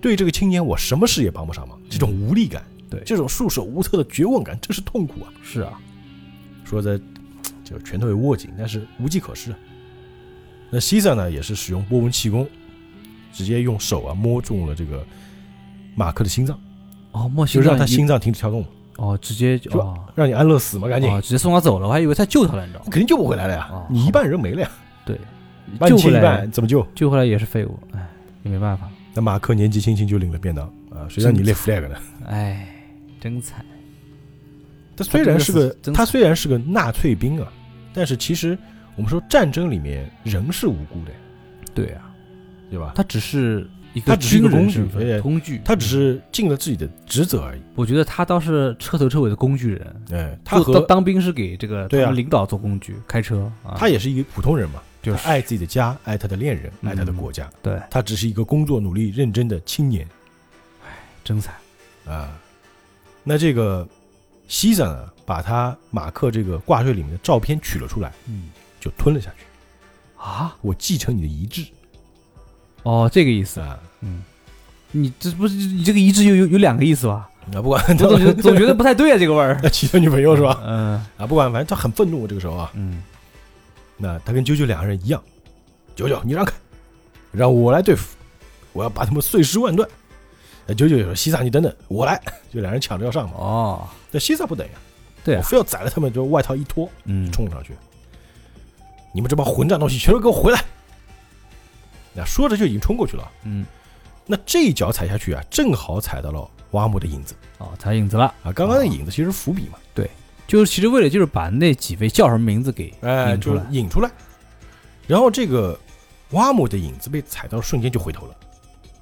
[0.00, 3.02] 对这个青年，我什么事也帮不上忙，这种无力感，对。
[3.04, 5.32] 这种束手无策的绝望感，真是痛苦啊！
[5.42, 5.72] 是啊，
[6.64, 6.98] 说在
[7.64, 9.58] 就拳头也握紧，但是无计可施啊。
[10.70, 12.48] 那西萨呢，也是使用波纹气功，
[13.32, 15.04] 直接用手啊摸中了这个
[15.94, 16.58] 马克的心脏，
[17.12, 18.64] 哦，莫就西藏一让他心脏停止跳动，
[18.96, 19.98] 哦，直接就就哦。
[20.14, 22.90] 让你安乐死嘛，赶紧，哦，直接送他走了，我还以为他救他了，你知道吗？
[22.90, 24.70] 肯定救不回来了呀哦，你一半人没了呀，
[25.04, 25.18] 对，
[25.88, 26.86] 救回来半怎么救？
[26.94, 28.08] 救回来也是废物，哎，
[28.42, 31.96] 也没办法，那马克年纪轻轻就领了便当啊，谁让你立 flag 呢？
[32.26, 32.66] 哎，
[33.20, 33.64] 真惨，
[34.96, 37.52] 他虽然是个他虽然是个纳粹兵啊，
[37.92, 38.56] 但是其实
[38.96, 41.12] 我们说战争里面人是无辜的，
[41.74, 42.10] 对啊，
[42.70, 42.92] 对吧？
[42.94, 47.60] 他只是一个他只是一个军人工具身份而且工具，他只嗯，是尽了自己的职责而已。
[47.74, 57.50] 我觉得他倒是彻头彻尾的工具人，哎，他做当和当兵是给这个对啊他们领导做工具，开车啊，他也是一个普通人嘛，就是爱自己的家，爱他的恋人，爱他的嗯国家。
[57.62, 60.06] 对，他只是一个工作努力、认真的青年
[61.24, 61.54] 真惨，
[62.06, 62.38] 啊。
[63.22, 63.86] 那这个
[64.48, 68.48] 西萨呢，把他马克这个挂坠里面的照片取了出来，嗯
[68.80, 69.44] 就吞了下去。
[70.16, 71.64] 啊，我继承你的遗志
[72.82, 74.22] 哦，这个意思，啊，嗯，
[74.90, 77.28] 你这不是你这个遗志有有有两个意思吧？
[77.54, 79.60] 啊，不管我总觉得 总觉得不太对啊，这个味儿。
[79.70, 80.60] 娶他女朋友是吧？
[80.64, 83.02] 嗯啊，不管，反正他很愤怒这个时候啊，嗯，
[84.02, 85.22] 那他跟九九两个人一样，
[85.94, 86.54] 九九你让开，
[87.30, 88.16] 让我来对付，
[88.72, 89.86] 我要把他们碎尸万段。
[90.66, 92.20] 那九九就说：“西萨你等等，我来。”
[92.50, 93.36] 就两人抢着要上嘛。
[93.36, 94.72] 哦，那西萨不等呀，
[95.24, 97.74] 对啊，我非要宰了他们，就外套一脱，嗯，冲上去。
[99.12, 100.64] 你们这帮混账东西，全都给我回来！
[102.14, 103.30] 那说着就已经冲过去了。
[103.44, 103.66] 嗯，
[104.26, 108.26] 那这一脚踩下去啊，正好踩到了挖木的影子哦，踩影子了。
[108.42, 108.52] 啊。
[108.52, 109.78] 刚刚那影子其实伏笔嘛，
[110.50, 113.66] 就是其实为了就是把那几位叫什么名字给哎，引出来。
[113.70, 114.10] 引出来。
[115.06, 115.78] 然后这个
[116.30, 118.34] 瓦姆的影子被踩到瞬间就回头了，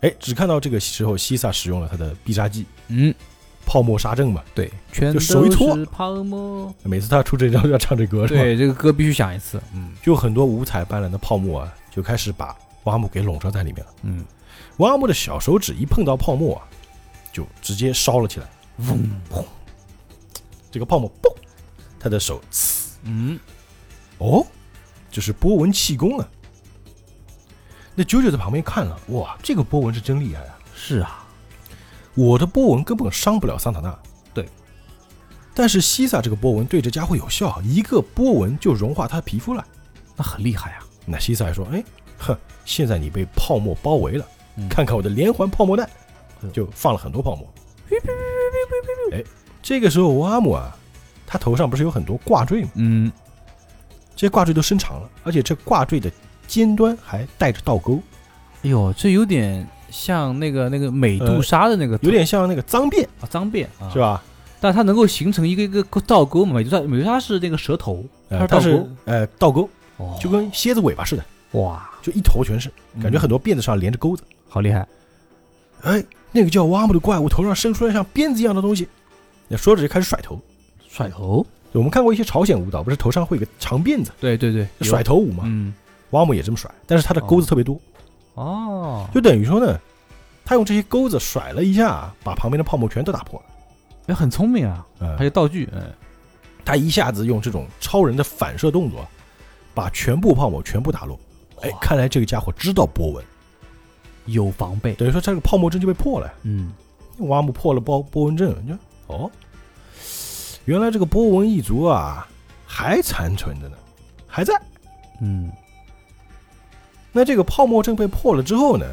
[0.03, 3.15] 哎，只看到这个时候西萨使用了他的必杀技嗯，
[3.65, 4.43] 泡沫杀阵嘛。
[4.55, 6.71] 对，全就手一搓都是泡沫。
[6.83, 8.43] 每次他出这招就要唱这歌，是吧？
[8.43, 9.59] 对，这个歌必须响一次。
[9.75, 13.93] 嗯就很多五彩斑斓的泡沫啊，就开始把瓦姆给笼罩在里面了。
[14.03, 14.23] 嗯，
[14.77, 16.69] 瓦姆的小手指一碰到泡沫啊，
[17.33, 18.47] 就直接烧了起来。
[18.87, 18.99] 嗡
[19.33, 19.43] 砰！
[20.71, 21.35] 这个泡沫嘣，
[21.99, 23.39] 他的手呲，嗯，
[24.19, 24.47] 哦，
[25.11, 26.29] 这是波纹气功啊。
[27.95, 30.59] 那九九在旁边看了，哇，这个波纹是真厉害啊！
[30.75, 31.27] 是啊，
[32.15, 33.99] 我的波纹根本伤不了桑塔纳。
[34.33, 34.49] 对，
[35.53, 39.67] 但是西萨这个波纹对这家伙有效，一个波纹就融化他的皮肤了。
[40.17, 40.85] 那很厉害啊。
[41.05, 41.83] 那西萨还说：“哎，
[42.19, 44.25] 哼，现在你被泡沫包围了，
[44.57, 45.89] 嗯看看我的连环泡沫弹
[46.43, 47.49] 嗯，就放了很多泡沫。
[49.11, 49.25] 哎，
[49.63, 50.77] 这个时候瓦姆啊，
[51.27, 52.71] 他头上不是有很多挂坠吗？
[52.75, 53.11] 嗯，
[54.17, 56.11] 这些挂坠都伸长了，而且这挂坠的
[56.47, 58.01] 尖端还带着倒钩，
[58.63, 63.99] 哎呦，这有点像那个那个美杜莎的那个，有点像那个脏辫，啊脏辫啊，是？
[63.99, 64.23] 吧？
[64.61, 66.55] 但它能够形成一个一个倒钩嘛？
[66.55, 72.69] 美杜莎美杜莎是那个蛇头，它呃，它是是倒钩，呃倒钩，哦，就跟蝎子尾巴似的，哇，就一头全是，
[73.01, 74.23] 感觉嗯很多辫子上连着钩子。
[74.49, 74.87] 好厉害。
[75.83, 76.03] 哎，
[76.33, 78.89] 那个叫瓦姆的怪物头上伸出来像鞭子一样的东西，
[79.49, 80.41] 那说着就开始甩头。
[80.89, 85.45] 甩头，我们看过一些朝鲜舞蹈，不是头上会有个长辫子，对对对，甩，头舞嘛。
[85.47, 85.73] 嗯，
[86.11, 87.79] 瓦姆也这么甩，但是他的钩子特别多，
[88.35, 89.79] 哦，就等于说呢，
[90.45, 93.47] 他用这些钩子甩了一下，把旁边的泡沫全都打破了。
[94.07, 95.83] 哎，很聪明啊，嗯还有道具，嗯，
[96.65, 99.07] 他一下子用这种超人的反射动作，
[99.75, 101.21] 把全部泡沫全部打落。
[101.61, 103.25] 哎，看来这个家伙知道波纹，
[104.25, 106.33] 有防备，等于说这个泡沫阵就被破了。
[106.43, 106.73] 嗯，
[107.19, 108.79] 瓦姆破了波波纹阵，你看
[109.09, 109.31] 哦，
[110.65, 112.27] 原来这个波纹一族啊
[112.65, 113.77] 还残存着呢，
[114.27, 114.55] 还在。
[115.21, 115.51] 嗯，
[117.11, 118.87] 那这个泡沫阵被破了之后呢？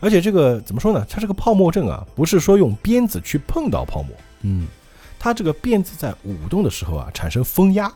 [0.00, 1.06] 而且这个怎么说呢？
[1.08, 4.10] 它这个泡沫阵啊，不是说用鞭子去碰到泡沫，
[4.42, 4.66] 嗯，
[5.18, 7.92] 它这个鞭子在舞动的时候啊，产生风压，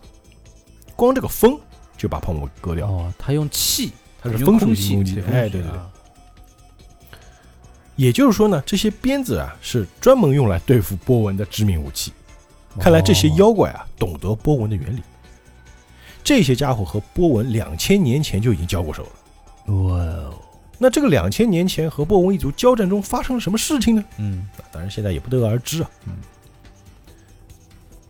[0.96, 1.58] 光这个风
[1.96, 2.86] 就把泡沫割掉。
[2.88, 3.92] 哦，它用气，
[4.22, 5.80] 它是风属性攻击，哎，对对对。
[7.98, 12.12] 啊也就是说呢，这些鞭子啊是专门用来对付波纹的致命武器。
[12.78, 15.02] 看来这些哦妖怪啊懂得波纹的原理，
[16.22, 19.74] 这些家伙和波纹两千年前就已经交过手了。
[19.74, 20.34] 哇哦，
[20.78, 24.04] 那这个两千年前和波纹一族交战中发生了什么事情呢？
[24.18, 25.90] 嗯那当然现在也不得而知啊。
[26.06, 26.12] 嗯，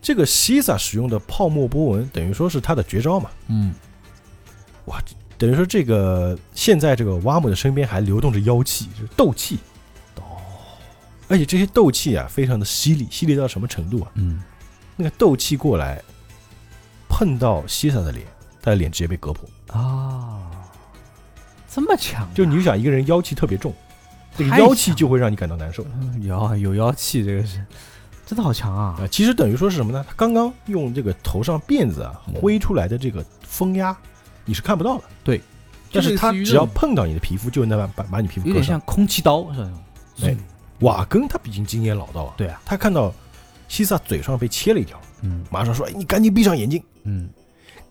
[0.03, 3.31] 这个西萨使用的泡沫波纹，等于说是他的绝招嘛。
[3.47, 3.75] 嗯，
[4.85, 5.03] 哇
[5.39, 9.59] 等于说这个现在这个瓦姆的身边还流动着妖气，就是斗气。
[11.29, 14.11] 哦，而且这些斗气啊，非常的犀利，犀利到什么程度啊？
[14.15, 14.43] 嗯，
[14.97, 16.03] 那个斗气过来，
[17.09, 18.27] 碰到西萨的脸，
[18.63, 19.49] 他的脸直接被割破。
[19.69, 20.51] 啊，
[21.71, 23.75] 这么强啊，就你就想一个人妖气特别重，
[24.37, 25.85] 这个妖气就会让你感到难受。
[26.01, 27.65] 嗯有啊有妖气，这个是
[28.27, 29.09] 真的好强啊啊，！
[29.11, 30.05] 其实等于说是什么呢？
[30.09, 33.97] 他刚刚用这个头上辫子啊嗯挥出来的这个风压，
[34.45, 35.05] 你是看不到的。
[35.25, 35.41] 对，
[35.93, 38.81] 但是他只要碰到你的皮肤，就能把把把你皮肤割伤有点像。
[38.81, 39.71] 空气刀是吧？
[40.23, 40.37] 哎
[40.81, 43.13] 瓦根他毕竟经验老道啊，对啊，他看到
[43.69, 45.45] 西萨嘴上被切了一条，嗯。
[45.51, 46.83] 马上说：“哎，你赶紧闭上眼睛。
[47.05, 47.29] 嗯，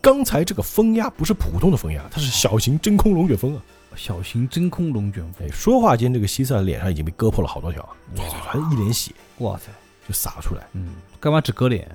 [0.01, 3.61] 刚才这个风压不是普通的风压，它是小型真空龙卷风啊！
[3.95, 7.97] 小型真空龙卷风，哎，说话间，这个西萨脸上已经被割破了好多条啊，
[8.43, 9.11] 还一脸血。
[9.39, 9.71] 哇塞，
[10.07, 10.67] 就洒了出来。
[10.73, 11.87] 嗯，干嘛只割脸？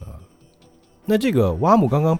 [0.00, 0.16] 啊。
[1.04, 2.18] 那这个瓦姆刚刚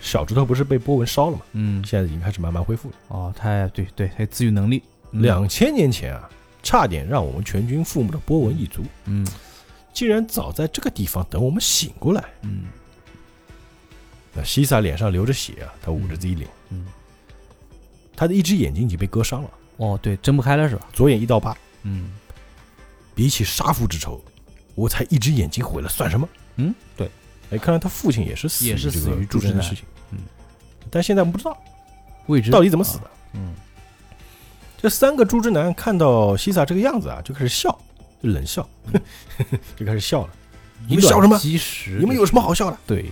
[0.00, 1.42] 小指头不是被波纹烧了吗？
[1.52, 2.94] 嗯，现在已经开始慢慢恢复了。
[3.08, 5.22] 哦，他对对，他有自愈能力，嗯。
[5.22, 6.28] 两千年前啊，
[6.64, 9.24] 差点让我们全军覆没的波纹一族，嗯
[9.92, 12.24] 竟然早在这个地方等我们醒过来。
[12.42, 12.64] 嗯
[14.32, 16.84] 那西萨脸上流着血啊，他捂着自己脸，嗯，
[18.16, 20.88] 他的一只眼睛已经被割伤了，哦，对，睁不开了是吧？
[20.92, 21.56] 左眼一刀疤。
[21.82, 22.10] 嗯
[23.14, 24.20] 比起杀父之仇，
[24.74, 26.28] 我才一只眼睛毁了算什么？
[26.56, 27.08] 嗯，对，
[27.50, 29.84] 哎，看来他父亲也是死也是这个死于朱之南朱之南的事情。
[30.10, 30.18] 嗯，
[30.90, 31.56] 但现在我们不知道
[32.26, 33.10] 未知到底怎么死的。
[33.34, 33.54] 嗯
[34.84, 37.70] 这三个猪之男看到西萨这个样子啊，就开始笑，
[38.22, 38.68] 就冷笑，
[39.74, 40.30] 就开始笑了。
[40.86, 41.40] 你们笑什么
[41.98, 42.76] 你们有什么好笑的？
[42.86, 43.10] 对？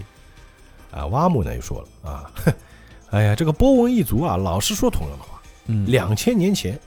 [0.91, 2.31] 啊，蛙木呢又说了啊，
[3.09, 5.41] 哎呀，这个波纹一族啊，老是说同样的话。
[5.69, 6.79] 嗯，两千年前，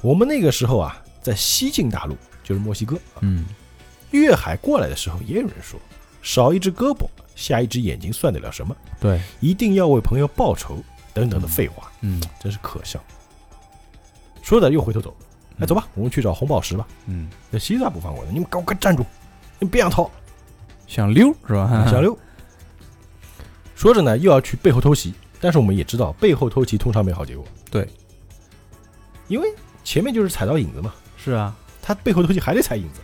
[0.00, 3.44] 我们那个时候啊，在西晋大陆，就是墨西哥，啊嗯
[4.12, 5.78] 越海过来的时候，也有人说，
[6.22, 8.74] 少一只胳膊，下一只眼睛算得了什么？
[8.98, 12.98] 对，一定要为朋友报仇，等等的废话，嗯真是可笑。
[14.46, 15.12] 说着又回头走，
[15.58, 16.86] 哎，走吧，我们去找红宝石吧。
[17.06, 19.04] 嗯，这西萨不放过的，你们赶快站住，
[19.58, 20.08] 你们别想逃，
[20.86, 21.84] 想溜是吧？
[21.90, 22.16] 想溜。
[23.74, 27.44] 说着呢，又要去背后偷袭，但是我们也知道，背后偷袭通常没好结果。
[27.72, 27.88] 对，
[29.26, 33.00] 因为前面就是踩到影子嘛，是啊，他背后偷袭还得踩影子。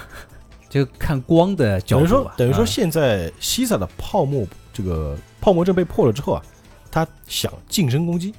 [0.68, 6.42] 就看光的角等于说度，等于说啊现在西萨的泡沫这个泡沫阵被破了之后啊，
[6.90, 8.34] 他想近身攻击，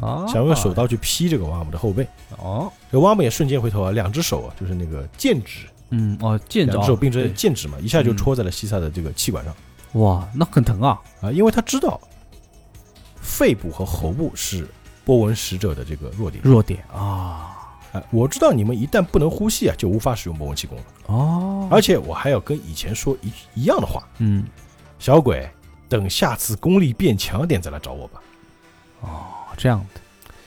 [0.00, 2.06] 啊，想用手刀去劈这个瓦姆的后背。
[2.38, 9.54] 哦，这瓦姆也瞬间回头啊，两只手啊，就是那个剑指，嗯哦，剑指两只手并着剑指嘛，一下就嗯戳在了西萨的这个气管上。
[9.92, 11.98] 哇，那很疼啊，啊，因为他知道
[13.16, 14.68] 肺部和喉部是
[15.04, 16.42] 波纹使者的这个弱点。
[16.44, 17.56] 弱点啊，
[17.92, 20.84] 啊，我知道你们一旦不能呼吸啊，就无法使用波纹气功了。
[21.06, 24.44] 哦，而且我还要跟以前说一一样的话，嗯，
[24.98, 25.48] 小鬼，
[25.88, 28.20] 等下次功力变强点再来找我吧。
[29.00, 29.24] 哦，
[29.56, 30.00] 这样的，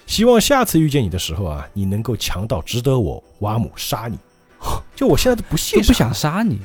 [0.06, 4.18] 希望下次遇见你的时候啊，你能够强到值得我瓦姆杀你。
[4.96, 6.60] 就我现在都不屑不想杀你，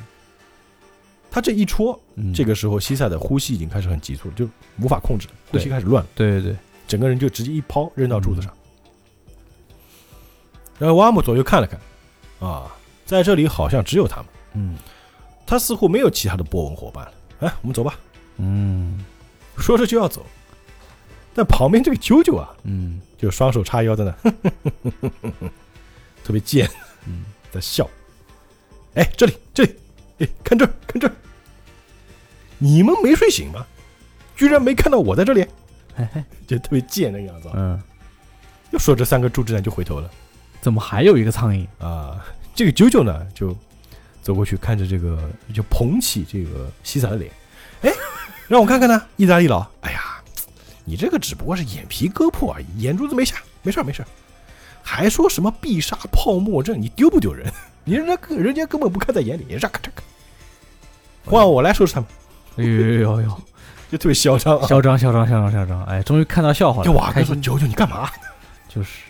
[1.31, 4.47] 他这一戳，嗯，这个时候西塞的呼吸已经开始很急促了，就
[4.81, 6.55] 无法控制，呼吸开始乱了，对对对，
[6.87, 8.51] 整个人就直接一抛扔到柱子上。
[10.77, 11.79] 然后瓦姆左右看了看，
[12.49, 12.69] 啊，
[13.05, 14.77] 在这里好像只有他们，嗯。
[15.47, 17.13] 他似乎没有其他的波纹伙伴了。
[17.41, 17.93] 哎，我们走吧。
[18.37, 19.05] 嗯。
[19.57, 20.25] 说着就要走，
[21.35, 24.31] 但旁边这个啾啾啊，嗯就双手叉腰在那，
[26.23, 26.67] 特别贱，
[27.05, 27.87] 嗯，在笑。
[28.95, 29.75] 哎，这里这里，
[30.19, 31.13] 哎，看这儿看这儿，
[32.57, 33.65] 你们没睡醒吗？
[34.37, 35.45] 居然没看到我在这里，
[36.47, 37.53] 就特别贱那个样子啊。
[37.57, 37.81] 嗯，
[38.71, 40.09] 又说这三个猪之男就回头了
[40.61, 41.67] 怎么还有一个苍蝇？
[41.79, 42.25] 啊。
[42.55, 43.53] 这个啾啾呢，就
[44.21, 47.29] 走过去看着这个，就捧起这个西萨的脸，
[47.81, 47.91] 哎，
[48.47, 49.67] 让我看看呢，意大利佬。
[49.81, 50.14] 哎呀，
[50.85, 54.07] 你这个只不过是眼皮割破而已，眼珠子没瞎，没事儿没事儿。
[54.81, 57.51] 还说什么必杀泡沫阵，你丢不丢人？
[57.83, 60.03] 你人家根人家根本不看在眼里，你让咔嚓咔，
[61.25, 62.09] 换我来收拾他们，
[62.57, 63.41] 哎呦呦呦，
[63.91, 64.67] 就特别嚣张啊！
[64.67, 65.83] 嚣张嚣张嚣张嚣张！
[65.85, 68.09] 哎，终于看到笑话了，就瓦哥说：“开心九九，你干嘛？
[68.69, 69.01] 就是，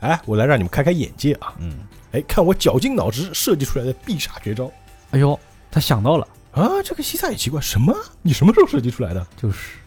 [0.00, 1.54] 哎，我来让你们开开眼界啊！
[1.58, 1.78] 嗯，
[2.12, 4.70] 哎，看我绞尽脑汁设计出来的必杀绝招
[5.10, 5.38] 哎呦，
[5.70, 6.82] 他想到了，啊！
[6.82, 7.94] 这个西萨也奇怪，什么？
[8.22, 9.26] 你什么时候设计出来的？
[9.36, 9.78] 就是，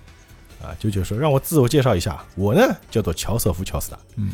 [0.61, 4.31] 啊，九九说让我自我介绍一下，我呢叫做乔瑟夫·乔斯达，嗯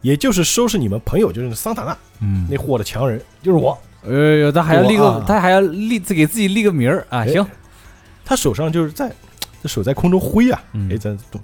[0.00, 3.76] 也就是收拾你们朋友，就是桑塔纳嗯那货的强人，就是我。
[4.04, 7.18] 哎呦，他还要立个，啊他还要立自给自己立个名儿啊！
[7.18, 7.44] 哎行，
[8.24, 9.12] 他手上就是在，
[9.60, 11.40] 这手在空中挥啊，嗯哎，在动，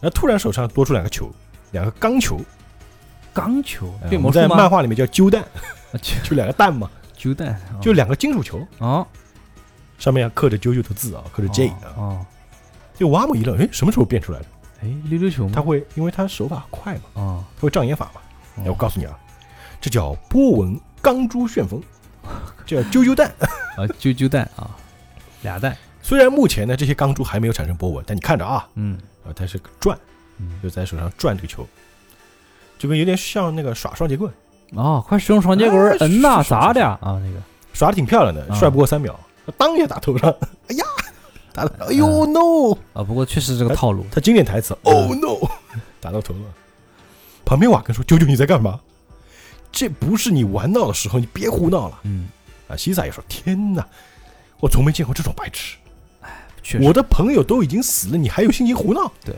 [0.00, 1.30] 然后突然手上多出两个球，
[1.72, 2.40] 两个钢球，
[3.34, 4.56] 钢球哎我在变魔术吗？
[4.56, 9.06] 漫画里面叫揪弹，啊球就两个蛋嘛， 揪蛋，就两个金属球，哦
[9.98, 11.76] 上面刻着啾啾的字啊，刻着 J 啊。
[11.96, 12.26] 哦，
[12.96, 14.46] 就瓦姆一愣，哎，什么时候变出来的？
[14.82, 15.52] 哎，溜溜球吗？
[15.54, 18.20] 他会，因为他手法快嘛，哦，他会障眼法嘛。
[18.58, 19.18] 哎，我哦告诉你啊，
[19.80, 21.80] 这叫波纹钢珠旋风，
[22.66, 23.32] 这叫啾啾蛋。
[23.76, 24.70] 啊，啾啾蛋啊，
[25.42, 29.98] 俩蛋，虽然目前呢这些钢珠还没有产生波纹，但你看着啊，嗯啊，它是转，
[30.38, 31.66] 嗯，就在手上转这个球，
[32.78, 34.32] 就跟有点像那个耍双截棍，
[34.72, 36.82] 哦，快使用双截棍嗯哎呐，是是咋的？
[36.86, 37.38] 啊，那个，
[37.74, 39.18] 耍的挺漂亮的，啊帅不过三秒，
[39.58, 40.30] 当一下打头上，
[40.68, 40.84] 哎呀，
[41.56, 45.48] 打到，哎呦嗯 no，啊，不过确实这个套路，他经典台词，Oh no，
[46.00, 46.40] 打到头了。
[47.46, 48.78] 旁边瓦根说：“啾啾你在干嘛？
[49.72, 52.00] 这不是你玩闹的时候，你别胡闹了。
[52.02, 52.28] 嗯，”
[52.68, 53.86] 啊，西萨也说：“天哪，
[54.60, 55.76] 我从没见过这种白痴。
[56.62, 59.34] 确实，我的朋友都已经死了，你还有心情胡闹？”对。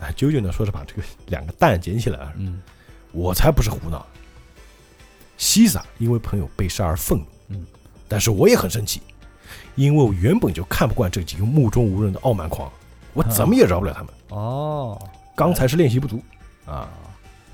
[0.00, 2.60] 啊，啾啾呢说是把这个两个蛋捡起来啊，嗯
[3.12, 4.04] 我才不是胡闹。
[5.36, 7.66] 西萨因为朋友被杀而愤怒，嗯，
[8.08, 9.00] 但是我也很生气，
[9.78, 12.68] 因为我原本就看不惯这几个目中无人的傲慢狂，
[13.14, 14.12] 我怎么也饶不了他们。
[14.30, 15.00] 哦，
[15.36, 16.20] 刚才是练习不足。
[16.66, 16.88] 啊，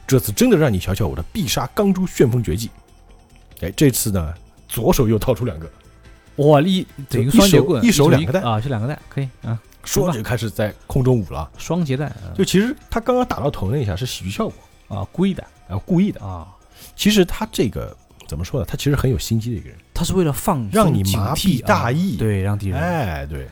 [0.06, 2.70] 这次真的让你瞧瞧我的必杀钢珠旋风绝技。
[3.60, 4.32] 哎，这次呢，
[4.66, 5.70] 左手又掏出两个，
[6.36, 11.48] 哇，一等于双节棍，一手手两个蛋啊，是两个蛋，可以啊，说着就开始在空中舞了。
[11.58, 15.44] 双节蛋啊就其实他刚刚打到头那一下是喜剧效果，啊，故意的。
[15.68, 16.24] 啊故意的。
[16.24, 16.48] 啊，
[16.96, 17.94] 其实他这个
[18.26, 18.66] 怎么说呢？
[18.66, 19.78] 他其实很有心机的一个人。
[19.92, 22.16] 他是为了放让你麻痹大意。
[22.16, 22.80] 对，让敌人。
[22.80, 23.48] 哎，对，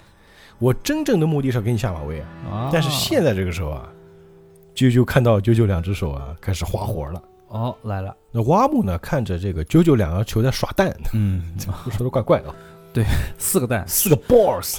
[0.58, 2.28] 我真正的目的是要给你下马威啊。
[2.50, 3.88] 啊，但是现在这个时候啊，
[4.74, 11.42] 啾啾看到啾啾两只手啊开始花活了，哦，来了，那蛙木呢，看着这个啾啾两个球在耍蛋，嗯，
[11.92, 12.54] 说的怪怪的。
[12.92, 13.04] 对，
[13.38, 13.82] 四个蛋。
[13.88, 14.78] 四个 balls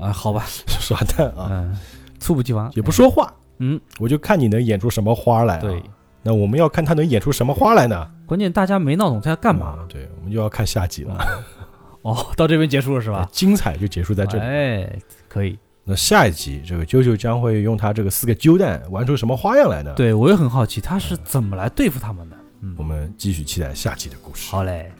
[0.00, 1.76] 啊，好吧，耍蛋啊，嗯，
[2.20, 5.60] 猝不及防，也不说话，嗯，我就看你能演出什么花来、啊。
[5.60, 5.82] 对，
[6.22, 8.08] 那我们要看他能演出什么花来呢？
[8.26, 11.16] 关键大家没闹懂他要干嘛嗯对，我们就要看下集了，
[12.02, 13.28] 哦，到这边结束了是吧？
[13.32, 14.44] 精彩就结束在这里。
[14.44, 14.92] 哎，
[15.28, 22.36] 可以，那下一集，这个啾啾将会用他这个四个揪蛋玩出什么花样来呢？，对我也很好奇他是怎么来对付他们的。
[22.60, 24.50] 嗯我，们继续期待下集的故事。
[24.50, 24.90] 好嘞。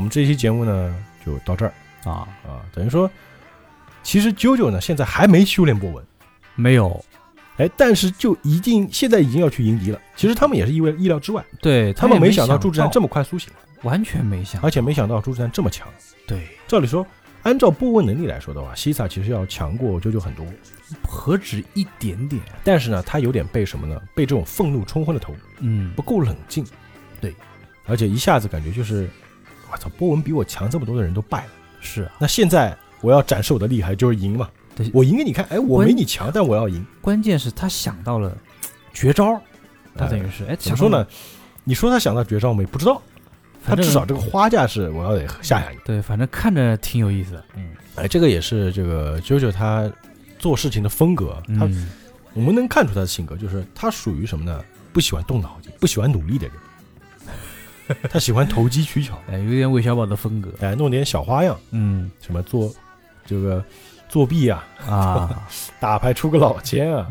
[0.00, 0.96] 我们这期节目呢
[1.26, 1.74] 就到这儿。
[2.04, 3.08] 啊，啊，等于说，
[4.02, 6.02] 其实啾啾呢现在还没修炼波纹，
[6.54, 7.04] 没有，
[7.58, 10.00] 哎，但是就已经现在已经要去迎敌了。
[10.16, 15.86] 其实他们也是意外意料之外，对他们没想到朱志丹这么么快苏醒，完全没想，而且没想到朱志丹这么强。
[16.26, 17.06] 对，照理说，
[17.42, 20.46] 按照波纹能力来说的话，西萨其实要强过啾啾很多，
[21.06, 24.00] 何止一点点，但是呢，他有点被什么呢？
[24.14, 25.92] 被这种愤怒冲昏了头，嗯。
[25.94, 26.64] 不，够冷静。
[27.20, 27.34] 对，
[27.84, 29.06] 而且一下子感觉就是，
[29.72, 31.50] 我操，波纹比我强这么多的人都败了。
[31.80, 34.90] 是啊，那现在我要展示我的厉害，就是赢嘛对。
[34.92, 36.84] 我赢给你看，哎，我没你强，但我要赢。
[37.00, 38.36] 关键是他想到了
[38.92, 39.40] 绝招，
[39.96, 41.06] 他哎等于是哎，怎么说呢？
[41.64, 42.66] 你说他想到绝招没？
[42.66, 43.00] 不知道，
[43.64, 45.78] 他至少这个花架是我要得吓吓你。
[45.84, 49.90] 对，反正看着挺有意思的，嗯，哎，这个也是这个啾啾他
[50.38, 51.88] 做事情的风格，他嗯
[52.32, 54.62] 我们能看出他的性格，就是他属于什么呢？
[54.92, 56.56] 不喜欢动脑筋，不喜欢努力的人，
[58.10, 62.10] 他喜欢投机取巧，哎，有点韦小宝的风格，哎，弄点小花样，嗯。
[62.20, 62.72] 什么做
[63.26, 63.64] 这个
[64.08, 65.42] 作弊啊，啊，
[65.80, 67.06] 打牌出个老千啊，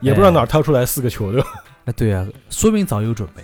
[0.00, 1.42] 也不知道哪儿掏出来四个球的，
[1.86, 3.42] 哎，对啊，说明早有准备，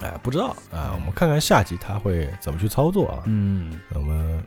[0.00, 0.56] 哎，不知道。
[0.70, 0.92] 啊。
[0.94, 3.22] 我们看看下集他会怎么去操作啊。
[3.26, 4.42] 嗯，那么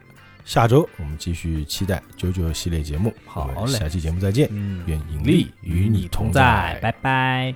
[0.46, 3.74] 下周我们继续期待九九系列节目，好嘞。
[3.74, 4.84] 下期节目再见，嗯。
[4.86, 7.54] 愿盈利与你同在，拜拜。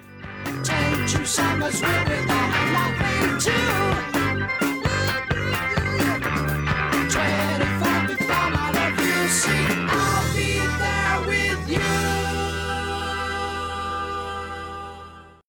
[0.63, 3.88] Take two summers with without nothing to